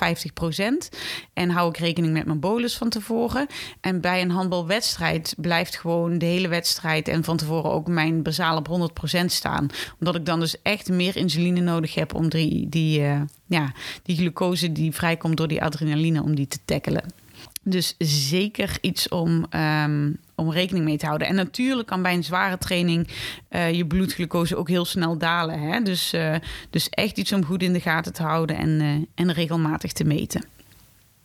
en 1.32 1.50
hou 1.50 1.68
ik 1.68 1.76
rekening 1.76 2.12
met 2.12 2.26
mijn 2.26 2.40
bolus 2.40 2.76
van 2.76 2.88
tevoren. 2.88 3.46
En 3.80 4.00
bij 4.00 4.22
een 4.22 4.30
handbalwedstrijd 4.30 5.34
blijft 5.36 5.76
gewoon 5.76 6.18
de 6.18 6.26
hele 6.26 6.48
wedstrijd 6.48 7.08
en 7.08 7.24
van 7.24 7.36
tevoren 7.36 7.70
ook 7.70 7.88
mijn 7.88 8.22
bazaal 8.22 8.56
op 8.56 8.92
100% 9.22 9.24
staan. 9.24 9.66
Omdat 9.98 10.14
ik 10.14 10.26
dan 10.26 10.40
dus 10.40 10.62
echt 10.62 10.88
meer 10.88 11.16
insuline 11.16 11.60
nodig 11.60 11.94
heb 11.94 12.14
om 12.14 12.28
die, 12.28 12.68
die, 12.68 13.00
ja, 13.46 13.72
die 14.02 14.16
glucose 14.16 14.72
die 14.72 14.92
vrijkomt 14.92 15.36
door 15.36 15.48
die 15.48 15.62
adrenaline, 15.62 16.22
om 16.22 16.34
die 16.34 16.46
te 16.46 16.58
tackelen. 16.64 17.23
Dus 17.64 17.94
zeker 17.98 18.78
iets 18.80 19.08
om, 19.08 19.46
um, 19.84 20.18
om 20.34 20.50
rekening 20.50 20.84
mee 20.84 20.96
te 20.96 21.06
houden. 21.06 21.28
En 21.28 21.34
natuurlijk 21.34 21.88
kan 21.88 22.02
bij 22.02 22.14
een 22.14 22.24
zware 22.24 22.58
training 22.58 23.08
uh, 23.50 23.72
je 23.72 23.86
bloedglucose 23.86 24.56
ook 24.56 24.68
heel 24.68 24.84
snel 24.84 25.18
dalen. 25.18 25.60
Hè? 25.60 25.82
Dus, 25.82 26.14
uh, 26.14 26.34
dus 26.70 26.88
echt 26.88 27.18
iets 27.18 27.32
om 27.32 27.44
goed 27.44 27.62
in 27.62 27.72
de 27.72 27.80
gaten 27.80 28.12
te 28.12 28.22
houden 28.22 28.56
en, 28.56 28.80
uh, 28.80 29.04
en 29.14 29.32
regelmatig 29.32 29.92
te 29.92 30.04
meten. 30.04 30.44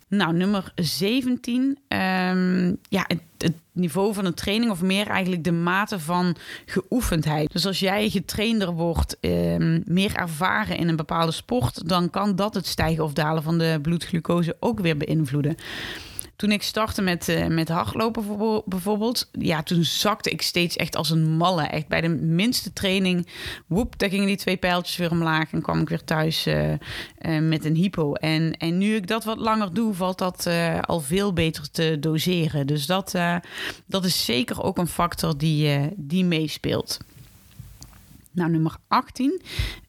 Nou, 0.10 0.34
nummer 0.34 0.72
17. 0.76 1.62
Um, 1.62 1.78
ehm, 1.88 2.74
ja, 2.90 3.06
het, 3.38 3.54
niveau 3.72 4.14
van 4.14 4.26
een 4.26 4.34
training, 4.34 4.72
of 4.72 4.82
meer 4.82 5.08
eigenlijk 5.08 5.44
de 5.44 5.52
mate 5.52 6.00
van 6.00 6.36
geoefendheid. 6.66 7.52
Dus 7.52 7.66
als 7.66 7.80
jij 7.80 8.10
getrainder 8.10 8.72
wordt, 8.72 9.18
um, 9.22 9.84
meer 9.86 10.16
ervaren 10.16 10.78
in 10.78 10.88
een 10.88 10.96
bepaalde 10.96 11.32
sport, 11.32 11.88
dan 11.90 12.10
kan 12.10 12.36
dat 12.36 12.54
het 12.54 12.66
stijgen 12.66 13.04
of 13.04 13.14
dalen 13.14 13.44
van 13.44 13.58
de 13.58 13.80
bloedglucose 13.82 14.58
ook 14.60 14.80
weer 14.80 14.98
beïnvloeden. 14.98 15.56
Toen 16.40 16.52
ik 16.52 16.64
startte 16.64 17.02
met, 17.02 17.30
uh, 17.30 17.48
met 17.48 17.70
hardlopen 17.70 18.24
bijvoorbeeld, 18.66 19.30
ja, 19.32 19.64
toen 19.64 19.84
zakte 19.84 20.30
ik 20.30 20.42
steeds 20.42 20.76
echt 20.76 20.96
als 20.96 21.10
een 21.10 21.32
malle. 21.32 21.64
Echt 21.64 21.88
bij 21.88 22.02
de 22.02 22.08
minste 22.10 22.74
training, 22.74 23.28
woep, 23.68 24.00
daar 24.00 24.10
gingen 24.10 24.28
die 24.28 24.38
twee 24.38 24.58
pijltjes 24.58 24.98
weer 24.98 25.12
omlaag 25.12 25.52
en 25.52 25.62
kwam 25.62 25.82
ik 25.82 25.90
weer 25.90 26.04
thuis 26.04 26.48
uh, 26.48 26.72
uh, 26.72 26.78
met 27.40 27.66
een 27.66 27.76
hypo. 27.76 28.14
En, 28.14 28.58
en 28.58 28.78
nu 28.78 28.96
ik 28.96 29.08
dat 29.08 29.24
wat 29.24 29.38
langer 29.38 29.74
doe, 29.74 29.94
valt 29.94 30.18
dat 30.18 30.50
al 30.82 31.00
veel 31.00 31.34
beter 31.34 31.72
te 31.72 31.98
doseren. 32.00 32.68
Dus 32.68 32.86
dat, 32.86 33.16
dat 33.86 34.06
is 34.06 34.26
zeker 34.26 34.64
ook 34.64 34.78
een 34.78 34.88
factor 34.88 35.38
die, 35.38 35.90
die 35.96 36.26
meespeelt. 36.26 37.00
Nou, 38.40 38.52
nummer 38.52 38.76
18. 38.88 39.42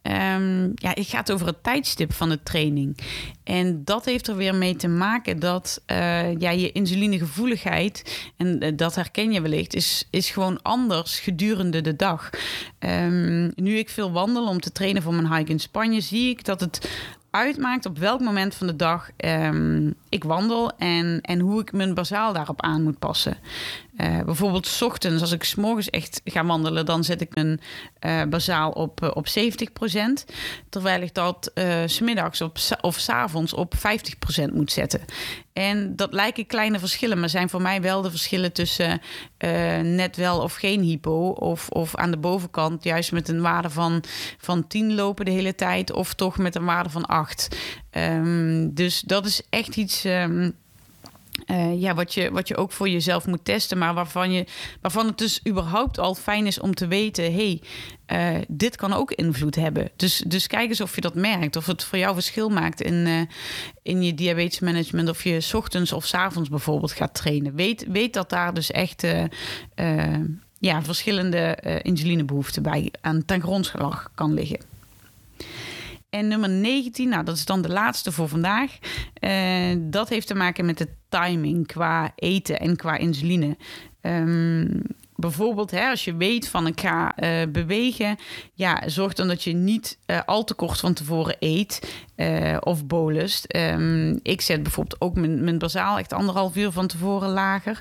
Um, 0.03 0.73
ja, 0.75 0.91
het 0.91 1.07
gaat 1.07 1.33
over 1.33 1.47
het 1.47 1.63
tijdstip 1.63 2.13
van 2.13 2.29
de 2.29 2.43
training. 2.43 2.99
En 3.45 3.85
dat 3.85 4.05
heeft 4.05 4.29
er 4.29 4.37
weer 4.37 4.55
mee 4.55 4.77
te 4.77 4.89
maken 4.89 5.39
dat 5.39 5.83
uh, 5.87 6.39
ja, 6.39 6.51
je 6.51 6.73
insulinegevoeligheid, 6.73 8.29
en 8.37 8.65
uh, 8.65 8.73
dat 8.77 8.95
herken 8.95 9.33
je 9.33 9.41
wellicht, 9.41 9.75
is, 9.75 10.09
is 10.11 10.31
gewoon 10.31 10.63
anders 10.63 11.21
gedurende 11.21 11.81
de 11.81 11.97
dag. 11.97 12.31
Um, 12.79 13.53
nu 13.55 13.77
ik 13.77 13.89
veel 13.89 14.13
wandel 14.13 14.47
om 14.49 14.61
te 14.61 14.73
trainen 14.73 15.03
voor 15.03 15.15
mijn 15.15 15.35
hike 15.35 15.51
in 15.51 15.61
Spanje, 15.61 16.01
zie 16.01 16.31
ik 16.31 16.45
dat 16.45 16.61
het 16.61 16.89
uitmaakt 17.31 17.87
op 17.87 17.99
welk 17.99 18.21
moment 18.21 18.55
van 18.55 18.67
de 18.67 18.77
dag 18.77 19.11
um, 19.17 19.95
ik 20.09 20.25
wandel 20.25 20.77
en, 20.79 21.21
en 21.21 21.41
hoe 21.41 21.61
ik 21.61 21.73
mijn 21.73 21.95
bazaal 21.95 22.33
daarop 22.33 22.63
aan 22.63 22.83
moet 22.83 22.99
passen. 22.99 23.37
Uh, 24.01 24.21
bijvoorbeeld 24.25 24.67
s 24.67 24.83
ochtends, 24.83 25.21
als 25.21 25.33
ik 25.33 25.45
s 25.45 25.55
morgens 25.55 25.91
echt 25.91 26.21
ga 26.25 26.45
wandelen, 26.45 26.87
dan 26.87 27.05
zet 27.05 27.21
ik 27.21 27.35
mijn 27.35 27.61
uh, 28.01 28.23
bazaal 28.25 28.71
op, 28.71 29.03
uh, 29.03 29.11
op 29.15 29.27
70%. 29.27 29.31
Terwijl 30.69 31.03
ik 31.03 31.15
dat 31.15 31.53
s 31.87 32.01
middags 32.01 32.41
op, 32.41 32.59
of 32.81 32.99
s 32.99 33.09
avonds 33.09 33.55
op 33.55 33.75
50% 33.75 34.53
moet 34.53 34.73
zetten. 34.73 35.01
En 35.53 35.97
dat 35.97 36.13
lijken 36.13 36.47
kleine 36.47 36.79
verschillen, 36.79 37.21
maar 37.21 37.29
zijn 37.29 37.49
voor 37.49 37.63
mij 37.63 37.81
wel 37.81 38.03
de 38.03 38.11
verschillen 38.11 38.53
tussen 38.53 39.01
net 39.83 40.17
wel 40.17 40.41
of 40.43 40.55
geen 40.55 40.81
hypo. 40.81 41.29
Of, 41.29 41.69
of 41.69 41.97
aan 41.97 42.11
de 42.11 42.17
bovenkant 42.17 42.85
juist 42.85 43.13
met 43.13 43.29
een 43.29 43.41
waarde 43.41 43.71
van, 43.71 44.03
van 44.39 44.67
10 44.67 44.95
lopen 44.95 45.25
de 45.25 45.31
hele 45.31 45.55
tijd, 45.55 45.93
of 45.93 46.15
toch 46.15 46.39
met 46.39 46.55
een 46.55 46.65
waarde 46.65 46.91
van 46.91 47.07
8. 47.07 47.49
Um, 47.91 48.01
ehm, 48.01 48.69
dus 48.75 49.01
dat 49.01 49.27
is 49.27 49.43
echt 49.51 49.77
iets. 49.77 50.05
Um, 50.05 50.55
uh, 51.51 51.81
ja, 51.81 51.95
wat, 51.95 52.15
je, 52.15 52.31
wat 52.31 52.49
je 52.49 52.57
ook 52.57 52.73
voor 52.73 52.89
jezelf 52.89 53.27
moet 53.27 53.45
testen, 53.45 53.79
maar 53.79 53.95
waarvan, 53.95 54.33
je, 54.33 54.45
waarvan 54.81 55.07
het 55.07 55.19
dus 55.19 55.41
überhaupt 55.49 55.99
al 55.99 56.15
fijn 56.15 56.47
is 56.47 56.61
om 56.61 56.75
te 56.75 56.87
weten: 56.87 57.35
hey, 57.35 57.63
uh, 58.13 58.43
dit 58.49 58.77
kan 58.77 58.93
ook 58.93 59.13
invloed 59.13 59.55
hebben. 59.55 59.91
Dus, 59.97 60.23
dus 60.27 60.47
kijk 60.47 60.69
eens 60.69 60.81
of 60.81 60.95
je 60.95 61.01
dat 61.01 61.15
merkt, 61.15 61.57
of 61.57 61.67
het 61.67 61.85
voor 61.85 61.99
jou 61.99 62.15
verschil 62.15 62.49
maakt 62.49 62.81
in, 62.81 63.07
uh, 63.07 63.21
in 63.83 64.03
je 64.03 64.15
diabetesmanagement, 64.15 65.09
of 65.09 65.25
je 65.25 65.49
ochtends 65.53 65.93
of 65.93 66.15
avonds 66.15 66.49
bijvoorbeeld 66.49 66.93
gaat 66.93 67.15
trainen. 67.15 67.55
Weet, 67.55 67.87
weet 67.89 68.15
dat 68.15 68.31
daar 68.31 68.55
dus 68.55 68.71
echt 68.71 69.07
ja, 70.59 70.83
verschillende 70.83 71.59
insulinebehoeften 71.83 72.63
bij 72.63 72.93
aan 73.01 73.25
ten 73.25 73.41
grondslag 73.41 74.11
kan 74.15 74.35
liggen. 74.35 74.61
En 76.11 76.29
nummer 76.29 76.49
19, 76.49 77.09
nou 77.09 77.25
dat 77.25 77.37
is 77.37 77.45
dan 77.45 77.63
de 77.63 77.69
laatste 77.69 78.13
voor 78.13 78.29
vandaag. 78.29 78.79
Uh, 79.21 79.77
dat 79.79 80.09
heeft 80.09 80.27
te 80.27 80.35
maken 80.35 80.67
met 80.67 80.79
de 80.79 80.89
timing 81.09 81.67
qua 81.67 82.13
eten 82.15 82.61
en 82.61 82.77
qua 82.77 82.97
insuline. 82.97 83.57
Um, 84.03 84.83
bijvoorbeeld, 85.17 85.71
hè, 85.71 85.89
als 85.89 86.05
je 86.05 86.17
weet 86.17 86.49
van 86.49 86.67
ik 86.67 86.81
ga 86.81 87.15
uh, 87.19 87.53
bewegen, 87.53 88.17
ja, 88.55 88.83
zorg 88.87 89.13
dan 89.13 89.29
dat 89.29 89.43
je 89.43 89.53
niet 89.53 89.99
uh, 90.07 90.21
al 90.27 90.45
te 90.45 90.55
kort 90.55 90.81
van 90.81 90.95
tevoren 90.95 91.37
eet 91.39 92.03
of 92.61 92.87
bolust. 92.87 93.57
Um, 93.57 94.21
ik 94.23 94.41
zet 94.41 94.63
bijvoorbeeld 94.63 95.01
ook 95.01 95.15
mijn, 95.15 95.45
mijn 95.45 95.59
bazaal 95.59 95.99
echt 95.99 96.13
anderhalf 96.13 96.57
uur 96.57 96.71
van 96.71 96.87
tevoren 96.87 97.29
lager 97.29 97.81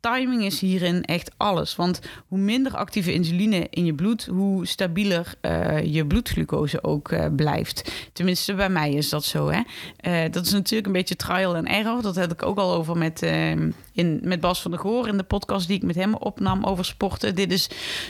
timing 0.00 0.44
is 0.44 0.60
hierin 0.60 1.02
echt 1.02 1.30
alles. 1.36 1.76
Want 1.76 2.00
hoe 2.28 2.38
minder 2.38 2.76
actieve 2.76 3.12
insuline 3.12 3.66
in 3.70 3.84
je 3.84 3.94
bloed, 3.94 4.26
hoe 4.26 4.66
stabieler 4.66 5.34
uh, 5.42 5.84
je 5.94 6.06
bloedglucose 6.06 6.84
ook 6.84 7.10
uh, 7.10 7.26
blijft. 7.36 7.92
Tenminste, 8.12 8.54
bij 8.54 8.68
mij 8.68 8.92
is 8.92 9.08
dat 9.08 9.24
zo. 9.24 9.50
Hè? 9.50 9.60
Uh, 10.06 10.32
dat 10.32 10.46
is 10.46 10.52
natuurlijk 10.52 10.86
een 10.86 10.92
beetje 10.92 11.16
trial 11.16 11.56
and 11.56 11.66
error. 11.66 12.02
Dat 12.02 12.14
heb 12.14 12.32
ik 12.32 12.42
ook 12.42 12.58
al 12.58 12.74
over 12.74 12.96
met, 12.96 13.22
ehm, 13.22 13.70
in, 14.00 14.20
met 14.22 14.40
Bas 14.40 14.62
van 14.62 14.70
der 14.70 14.80
Goor 14.80 15.08
in 15.08 15.16
de 15.16 15.22
podcast 15.22 15.66
die 15.66 15.76
ik 15.76 15.82
met 15.82 15.94
hem 15.94 16.14
opnam 16.14 16.64
over 16.64 16.84
sporten. 16.84 17.34
Dit 17.34 17.52
is 17.52 17.68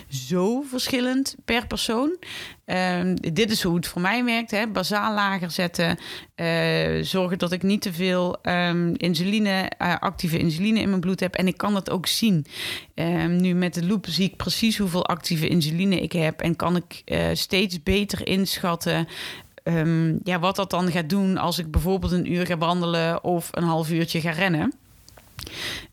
zo 0.08 0.60
verschillend 0.60 1.36
per 1.44 1.66
persoon. 1.66 2.16
Um, 2.66 3.14
dit 3.20 3.50
is 3.50 3.62
hoe 3.62 3.76
het 3.76 3.86
voor 3.86 4.00
mij 4.00 4.24
werkt. 4.24 4.50
Hè? 4.50 4.66
Bazaal 4.66 5.14
lager 5.14 5.50
zetten. 5.50 5.98
Uh, 6.36 7.02
zorgen 7.02 7.38
dat 7.38 7.52
ik 7.52 7.62
niet 7.62 7.82
te 7.82 7.92
veel 7.92 8.36
um, 8.42 8.94
insuline, 8.96 9.70
uh, 9.82 9.96
actieve 9.98 10.38
insuline 10.38 10.80
in 10.80 10.88
mijn 10.88 11.00
bloed 11.00 11.20
heb. 11.20 11.34
En 11.34 11.46
ik 11.46 11.56
kan 11.56 11.74
dat 11.74 11.90
ook 11.90 12.06
zien. 12.06 12.46
Um, 12.94 13.36
nu 13.36 13.54
met 13.54 13.74
de 13.74 13.86
loop 13.86 14.06
zie 14.08 14.24
ik 14.24 14.36
precies 14.36 14.78
hoeveel 14.78 15.06
actieve 15.06 15.48
insuline 15.48 16.00
ik 16.00 16.12
heb. 16.12 16.40
En 16.40 16.56
kan 16.56 16.76
ik 16.76 17.02
uh, 17.04 17.26
steeds 17.32 17.82
beter 17.82 18.26
inschatten. 18.26 19.08
Ja, 20.24 20.38
wat 20.38 20.56
dat 20.56 20.70
dan 20.70 20.90
gaat 20.90 21.08
doen 21.08 21.36
als 21.36 21.58
ik 21.58 21.70
bijvoorbeeld 21.70 22.12
een 22.12 22.32
uur 22.32 22.46
ga 22.46 22.58
wandelen 22.58 23.24
of 23.24 23.48
een 23.52 23.62
half 23.62 23.90
uurtje 23.90 24.20
ga 24.20 24.30
rennen. 24.30 24.72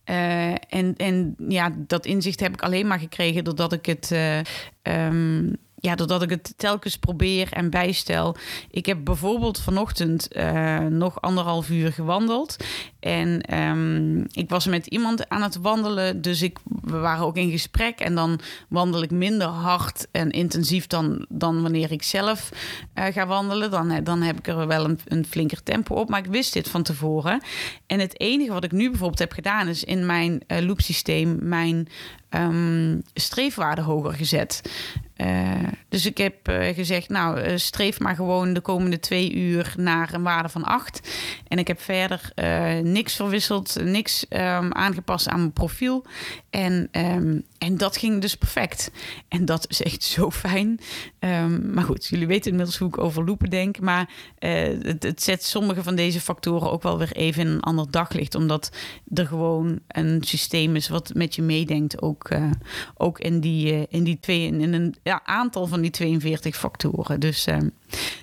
Uh, 0.05 0.51
en, 0.51 0.95
en 0.97 1.35
ja, 1.47 1.71
dat 1.77 2.05
inzicht 2.05 2.39
heb 2.39 2.53
ik 2.53 2.61
alleen 2.61 2.87
maar 2.87 2.99
gekregen 2.99 3.43
doordat 3.43 3.73
ik 3.73 3.85
het. 3.85 4.11
Uh, 4.13 4.39
um, 4.83 5.57
ja, 5.79 5.95
doordat 5.95 6.21
ik 6.21 6.29
het 6.29 6.53
telkens 6.57 6.97
probeer 6.97 7.47
en 7.51 7.69
bijstel. 7.69 8.35
Ik 8.71 8.85
heb 8.85 8.97
bijvoorbeeld 9.03 9.59
vanochtend 9.59 10.27
uh, 10.35 10.79
nog 10.79 11.21
anderhalf 11.21 11.69
uur 11.69 11.93
gewandeld. 11.93 12.55
En 13.07 13.59
um, 13.59 14.25
ik 14.31 14.49
was 14.49 14.65
met 14.65 14.85
iemand 14.85 15.29
aan 15.29 15.41
het 15.41 15.55
wandelen. 15.55 16.21
Dus 16.21 16.41
ik, 16.41 16.57
we 16.81 16.97
waren 16.97 17.25
ook 17.25 17.37
in 17.37 17.51
gesprek. 17.51 17.99
En 17.99 18.15
dan 18.15 18.39
wandel 18.69 19.01
ik 19.01 19.11
minder 19.11 19.47
hard 19.47 20.07
en 20.11 20.31
intensief 20.31 20.87
dan, 20.87 21.25
dan 21.29 21.61
wanneer 21.61 21.91
ik 21.91 22.03
zelf 22.03 22.49
uh, 22.95 23.05
ga 23.05 23.27
wandelen. 23.27 23.71
Dan, 23.71 24.03
dan 24.03 24.21
heb 24.21 24.37
ik 24.37 24.47
er 24.47 24.67
wel 24.67 24.85
een, 24.85 24.99
een 25.05 25.25
flinker 25.25 25.63
tempo 25.63 25.95
op. 25.95 26.09
Maar 26.09 26.19
ik 26.19 26.31
wist 26.31 26.53
dit 26.53 26.69
van 26.69 26.83
tevoren. 26.83 27.41
En 27.85 27.99
het 27.99 28.19
enige 28.19 28.51
wat 28.51 28.63
ik 28.63 28.71
nu 28.71 28.89
bijvoorbeeld 28.89 29.19
heb 29.19 29.31
gedaan... 29.31 29.67
is 29.67 29.83
in 29.83 30.05
mijn 30.05 30.41
uh, 30.47 30.59
loopsysteem 30.59 31.37
mijn 31.41 31.87
um, 32.29 33.01
streefwaarde 33.13 33.81
hoger 33.81 34.13
gezet. 34.13 34.61
Dus 35.89 36.05
ik 36.05 36.17
heb 36.17 36.35
gezegd, 36.73 37.09
nou, 37.09 37.59
streef 37.59 37.99
maar 37.99 38.15
gewoon 38.15 38.53
de 38.53 38.61
komende 38.61 38.99
twee 38.99 39.33
uur 39.33 39.73
naar 39.77 40.13
een 40.13 40.23
waarde 40.23 40.49
van 40.49 40.63
8. 40.63 41.09
En 41.47 41.57
ik 41.57 41.67
heb 41.67 41.81
verder 41.81 42.31
niks 42.83 42.96
verwisseld, 43.05 43.77
niks 43.83 44.25
um, 44.29 44.73
aangepast 44.73 45.27
aan 45.27 45.39
mijn 45.39 45.53
profiel. 45.53 46.05
En, 46.49 46.89
um, 46.91 47.43
en 47.57 47.77
dat 47.77 47.97
ging 47.97 48.21
dus 48.21 48.35
perfect. 48.35 48.91
En 49.27 49.45
dat 49.45 49.65
is 49.69 49.81
echt 49.81 50.03
zo 50.03 50.31
fijn. 50.31 50.79
maar 51.73 51.83
goed, 51.83 52.05
jullie 52.05 52.27
weten 52.27 52.51
inmiddels 52.51 52.77
hoe 52.77 52.87
ik 52.87 52.97
over 52.97 53.49
denk. 53.49 53.79
Maar 53.79 54.09
het, 54.39 55.03
het, 55.03 55.23
zet 55.23 55.43
sommige 55.43 55.83
van 55.83 55.95
deze 55.95 56.21
factoren 56.21 56.71
ook 56.71 56.83
wel 56.83 56.97
weer 56.97 57.11
even 57.11 57.41
in 57.41 57.47
een 57.47 57.61
ander 57.61 57.91
daglicht. 57.91 58.35
Omdat 58.35 58.71
er 59.13 59.27
gewoon 59.27 59.79
een 59.87 60.23
systeem 60.23 60.75
is 60.75 60.87
wat 60.87 61.13
met 61.13 61.35
je 61.35 61.41
meedenkt. 61.41 62.01
Ook, 62.01 62.29
ook 62.95 63.19
in, 63.19 63.39
die, 63.39 63.87
in 63.89 64.03
die 64.03 64.19
twee, 64.19 64.47
in 64.47 64.73
een 64.73 64.95
aantal 65.23 65.67
van 65.67 65.81
die 65.81 65.91
42 65.91 66.55
factoren. 66.55 67.19
Dus 67.19 67.47
uh, 67.47 67.55
nou 67.55 67.71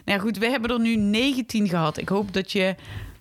ja, 0.05 0.19
goed, 0.19 0.39
we 0.39 0.51
hebben 0.51 0.71
er 0.71 0.81
nu 0.81 0.97
19 0.97 1.69
gehad. 1.69 1.99
Ik 1.99 2.09
hoop 2.09 2.33
dat 2.33 2.53
je 2.53 2.75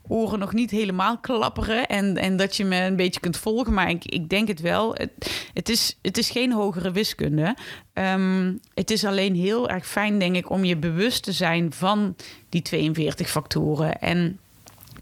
oren 0.08 0.40
nog 0.40 0.54
niet 0.54 0.72
helemaal 0.72 1.18
klapperen 1.18 1.88
en, 1.88 2.18
en 2.18 2.38
dat 2.38 2.56
je 2.56 2.66
me 2.66 2.82
een 2.82 2.96
beetje 2.96 3.20
kunt 3.20 3.38
volgen. 3.38 3.74
Maar 3.74 3.90
ik, 3.90 4.06
ik 4.06 4.30
denk 4.30 4.48
het 4.48 4.62
wel. 4.62 4.94
Het, 4.94 5.12
het, 5.54 5.70
is, 5.70 5.98
het 6.02 6.18
is 6.18 6.30
geen 6.30 6.52
hogere 6.52 6.92
wiskunde. 6.92 7.56
Um, 7.94 8.60
het 8.74 8.92
is 8.92 9.06
alleen 9.06 9.36
heel 9.36 9.70
erg 9.70 9.88
fijn, 9.88 10.20
denk 10.20 10.36
ik, 10.36 10.50
om 10.50 10.64
je 10.64 10.78
bewust 10.78 11.24
te 11.24 11.32
zijn 11.32 11.74
van 11.74 12.16
die 12.50 12.62
42 12.62 13.30
factoren. 13.30 14.00
En 14.00 14.38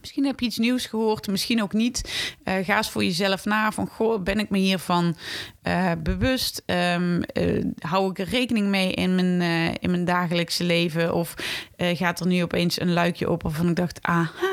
Misschien 0.01 0.25
heb 0.25 0.39
je 0.39 0.45
iets 0.45 0.57
nieuws 0.57 0.85
gehoord, 0.85 1.27
misschien 1.27 1.61
ook 1.61 1.73
niet. 1.73 2.29
Uh, 2.43 2.53
ga 2.63 2.77
eens 2.77 2.89
voor 2.89 3.03
jezelf 3.03 3.45
na 3.45 3.71
van, 3.71 3.87
goh, 3.87 4.23
ben 4.23 4.39
ik 4.39 4.49
me 4.49 4.57
hiervan 4.57 5.15
uh, 5.63 5.91
bewust? 6.03 6.63
Um, 6.65 7.21
uh, 7.33 7.63
hou 7.79 8.09
ik 8.09 8.19
er 8.19 8.27
rekening 8.27 8.67
mee 8.67 8.91
in 8.91 9.15
mijn, 9.15 9.41
in 9.79 9.91
mijn 9.91 10.05
dagelijkse 10.05 10.63
leven? 10.63 11.13
Of 11.13 11.33
gaat 11.77 12.19
er 12.19 12.27
nu 12.27 12.43
opeens 12.43 12.79
een 12.79 12.93
luikje 12.93 13.27
open 13.27 13.49
waarvan 13.49 13.69
ik 13.69 13.75
dacht, 13.75 13.99
aha... 14.01 14.50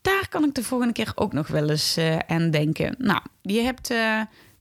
Daar 0.00 0.28
kan 0.28 0.44
ik 0.44 0.54
de 0.54 0.62
volgende 0.62 0.92
keer 0.92 1.12
ook 1.14 1.32
nog 1.32 1.46
wel 1.46 1.70
eens 1.70 1.98
aan 2.26 2.50
denken. 2.50 2.94
Nou, 2.98 3.20
je 3.42 3.60
hebt 3.60 3.94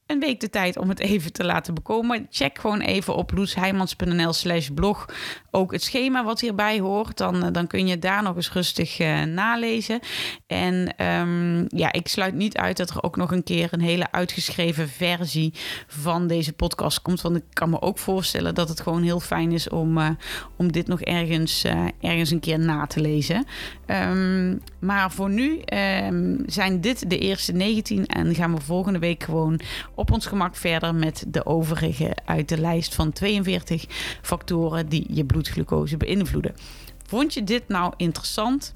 een 0.05 0.19
week 0.19 0.39
de 0.39 0.49
tijd 0.49 0.77
om 0.77 0.89
het 0.89 0.99
even 0.99 1.33
te 1.33 1.43
laten 1.43 1.73
bekomen. 1.73 2.27
Check 2.29 2.59
gewoon 2.59 2.81
even 2.81 3.15
op 3.15 3.31
loesheimans.nl 3.31 4.33
slash 4.33 4.69
blog 4.73 5.05
ook 5.56 5.72
het 5.72 5.84
schema 5.84 6.24
wat 6.24 6.41
hierbij 6.41 6.80
hoort. 6.80 7.18
Dan, 7.18 7.54
dan 7.54 7.68
kun 7.68 7.88
je 7.88 8.00
daar 8.00 8.24
nog 8.24 8.36
eens 8.36 8.52
rustig 8.52 8.98
nalezen. 9.26 10.00
En 10.48 10.96
ehm, 10.98 11.65
ja, 11.68 11.91
ik 11.91 12.08
sluit 12.08 12.34
niet 12.34 12.58
uit 12.58 12.78
dat 12.78 12.89
er 12.89 13.04
ook 13.04 13.15
nog 13.15 13.32
een 13.32 13.44
keer 13.44 13.68
een 13.72 13.82
hele 13.82 14.12
uitgeschreven 14.12 14.89
versie 14.89 15.54
van 15.88 16.28
deze 16.28 16.54
podcast 16.54 17.02
komt. 17.02 17.22
Want 17.22 17.36
ik 17.36 17.44
kan 17.54 17.70
me 17.70 17.82
ook 17.82 17.98
voorstellen 17.98 18.56
dat 18.56 18.70
het 18.70 18.82
gewoon 18.82 19.04
heel 19.04 19.20
fijn 19.20 19.52
is 19.52 19.70
om, 19.70 20.18
om 20.58 20.72
dit 20.72 20.88
nog 20.88 21.02
ergens, 21.02 21.63
ergens 22.02 22.32
een 22.32 22.39
keer 22.39 22.60
na 22.60 22.86
te 22.86 23.02
lezen. 23.02 23.46
Um, 23.88 24.62
maar 24.80 25.12
voor 25.12 25.30
nu 25.30 25.62
um, 26.06 26.44
zijn 26.46 26.82
dit 26.82 27.10
de 27.10 27.18
eerste 27.18 27.52
19 27.52 28.06
en 28.06 28.36
gaan 28.36 28.56
we 28.56 28.62
volgende 28.62 29.00
week 29.00 29.24
gewoon 29.24 29.60
op 29.96 30.12
ons 30.12 30.26
gemak 30.26 30.56
verder 30.56 30.96
met 30.96 31.26
de 31.28 31.46
overige 31.46 32.18
uit 32.26 32.50
de 32.50 32.58
lijst 32.58 32.96
van 32.96 33.12
42 33.12 33.86
factoren 34.22 34.89
die 34.89 35.06
je 35.10 35.24
bloedglucose 35.45 35.97
beïnvloeden. 35.97 36.55
Vond 37.08 37.34
je 37.34 37.43
dit 37.43 37.67
nou 37.67 37.93
interessant? 37.97 38.75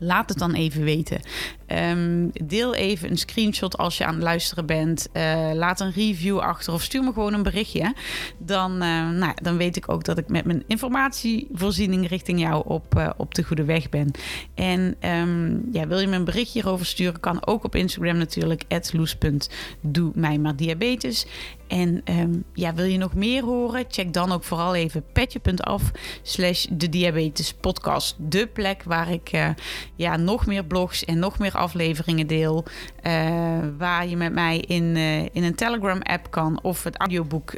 Laat 0.00 0.28
het 0.28 0.38
dan 0.38 0.54
even 0.54 0.82
weten. 0.84 1.20
Ehm, 1.66 2.28
deel 2.44 2.74
even 2.74 3.10
een 3.10 3.18
screenshot 3.18 3.78
als 3.78 3.98
je 3.98 4.04
aan 4.04 4.14
het 4.14 4.22
luisteren 4.22 4.66
bent. 4.66 5.08
Uh, 5.12 5.50
laat 5.54 5.80
een 5.80 5.92
review 5.92 6.38
achter 6.38 6.72
of 6.72 6.82
stuur 6.82 7.02
me 7.02 7.12
gewoon 7.12 7.34
een 7.34 7.42
berichtje. 7.42 7.94
Dan, 8.38 8.72
uh, 8.72 9.10
nou, 9.10 9.32
dan 9.42 9.56
weet 9.56 9.76
ik 9.76 9.88
ook 9.88 10.04
dat 10.04 10.18
ik 10.18 10.28
met 10.28 10.44
mijn 10.44 10.64
informatievoorziening 10.66 12.08
richting 12.08 12.40
jou 12.40 12.62
op, 12.66 12.94
uh, 12.96 13.10
op 13.16 13.34
de 13.34 13.42
goede 13.42 13.64
weg 13.64 13.88
ben. 13.88 14.10
En 14.54 14.96
um, 15.10 15.68
ja, 15.72 15.86
wil 15.86 15.98
je 15.98 16.06
me 16.06 16.16
een 16.16 16.24
berichtje 16.24 16.60
hierover 16.60 16.86
sturen? 16.86 17.20
Kan 17.20 17.46
ook 17.46 17.64
op 17.64 17.74
Instagram 17.74 18.16
natuurlijk. 18.16 18.64
Doe 19.80 20.10
mij 20.14 20.38
maar 20.38 20.56
diabetes. 20.56 21.26
En 21.68 22.02
um, 22.04 22.44
ja, 22.52 22.74
wil 22.74 22.84
je 22.84 22.98
nog 22.98 23.14
meer 23.14 23.42
horen? 23.42 23.84
Check 23.88 24.12
dan 24.12 24.32
ook 24.32 24.44
vooral 24.44 24.74
even 24.74 25.04
petje.af 25.12 25.90
slash 26.22 26.66
de 26.70 26.88
diabetes 26.88 27.54
podcast. 27.54 28.16
De 28.18 28.46
plek 28.46 28.82
waar 28.82 29.10
ik 29.10 29.32
uh, 29.32 29.48
ja, 29.96 30.16
nog 30.16 30.46
meer 30.46 30.64
blogs 30.64 31.04
en 31.04 31.18
nog 31.18 31.38
meer 31.38 31.52
afleveringen 31.52 32.26
deel. 32.26 32.64
Uh, 33.02 33.12
waar 33.78 34.08
je 34.08 34.16
met 34.16 34.32
mij 34.32 34.58
in, 34.58 34.96
uh, 34.96 35.22
in 35.22 35.42
een 35.42 35.54
Telegram 35.54 36.02
app 36.02 36.30
kan 36.30 36.62
of 36.62 36.84
het 36.84 36.96
audioboek 36.96 37.56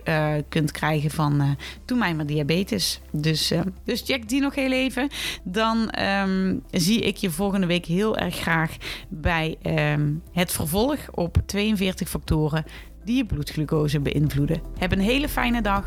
kunt 0.48 0.70
krijgen 0.72 1.10
van 1.10 1.56
Doe 1.84 1.98
mij 1.98 2.14
maar 2.14 2.26
diabetes. 2.26 3.00
Dus, 3.10 3.52
dus 3.84 4.02
check 4.06 4.28
die 4.28 4.40
nog 4.40 4.54
heel 4.54 4.72
even. 4.72 5.08
Dan 5.42 5.92
um, 6.00 6.62
zie 6.70 7.00
ik 7.00 7.16
je 7.16 7.30
volgende 7.30 7.66
week 7.66 7.86
heel 7.86 8.16
erg 8.16 8.36
graag 8.36 8.76
bij 9.08 9.56
um, 9.62 10.22
het 10.32 10.52
vervolg 10.52 10.98
op 11.10 11.36
42 11.46 12.08
factoren 12.08 12.64
die 13.04 13.16
je 13.16 13.24
bloedglucose 13.24 14.00
beïnvloeden. 14.00 14.62
Heb 14.78 14.92
een 14.92 15.00
hele 15.00 15.28
fijne 15.28 15.62
dag. 15.62 15.86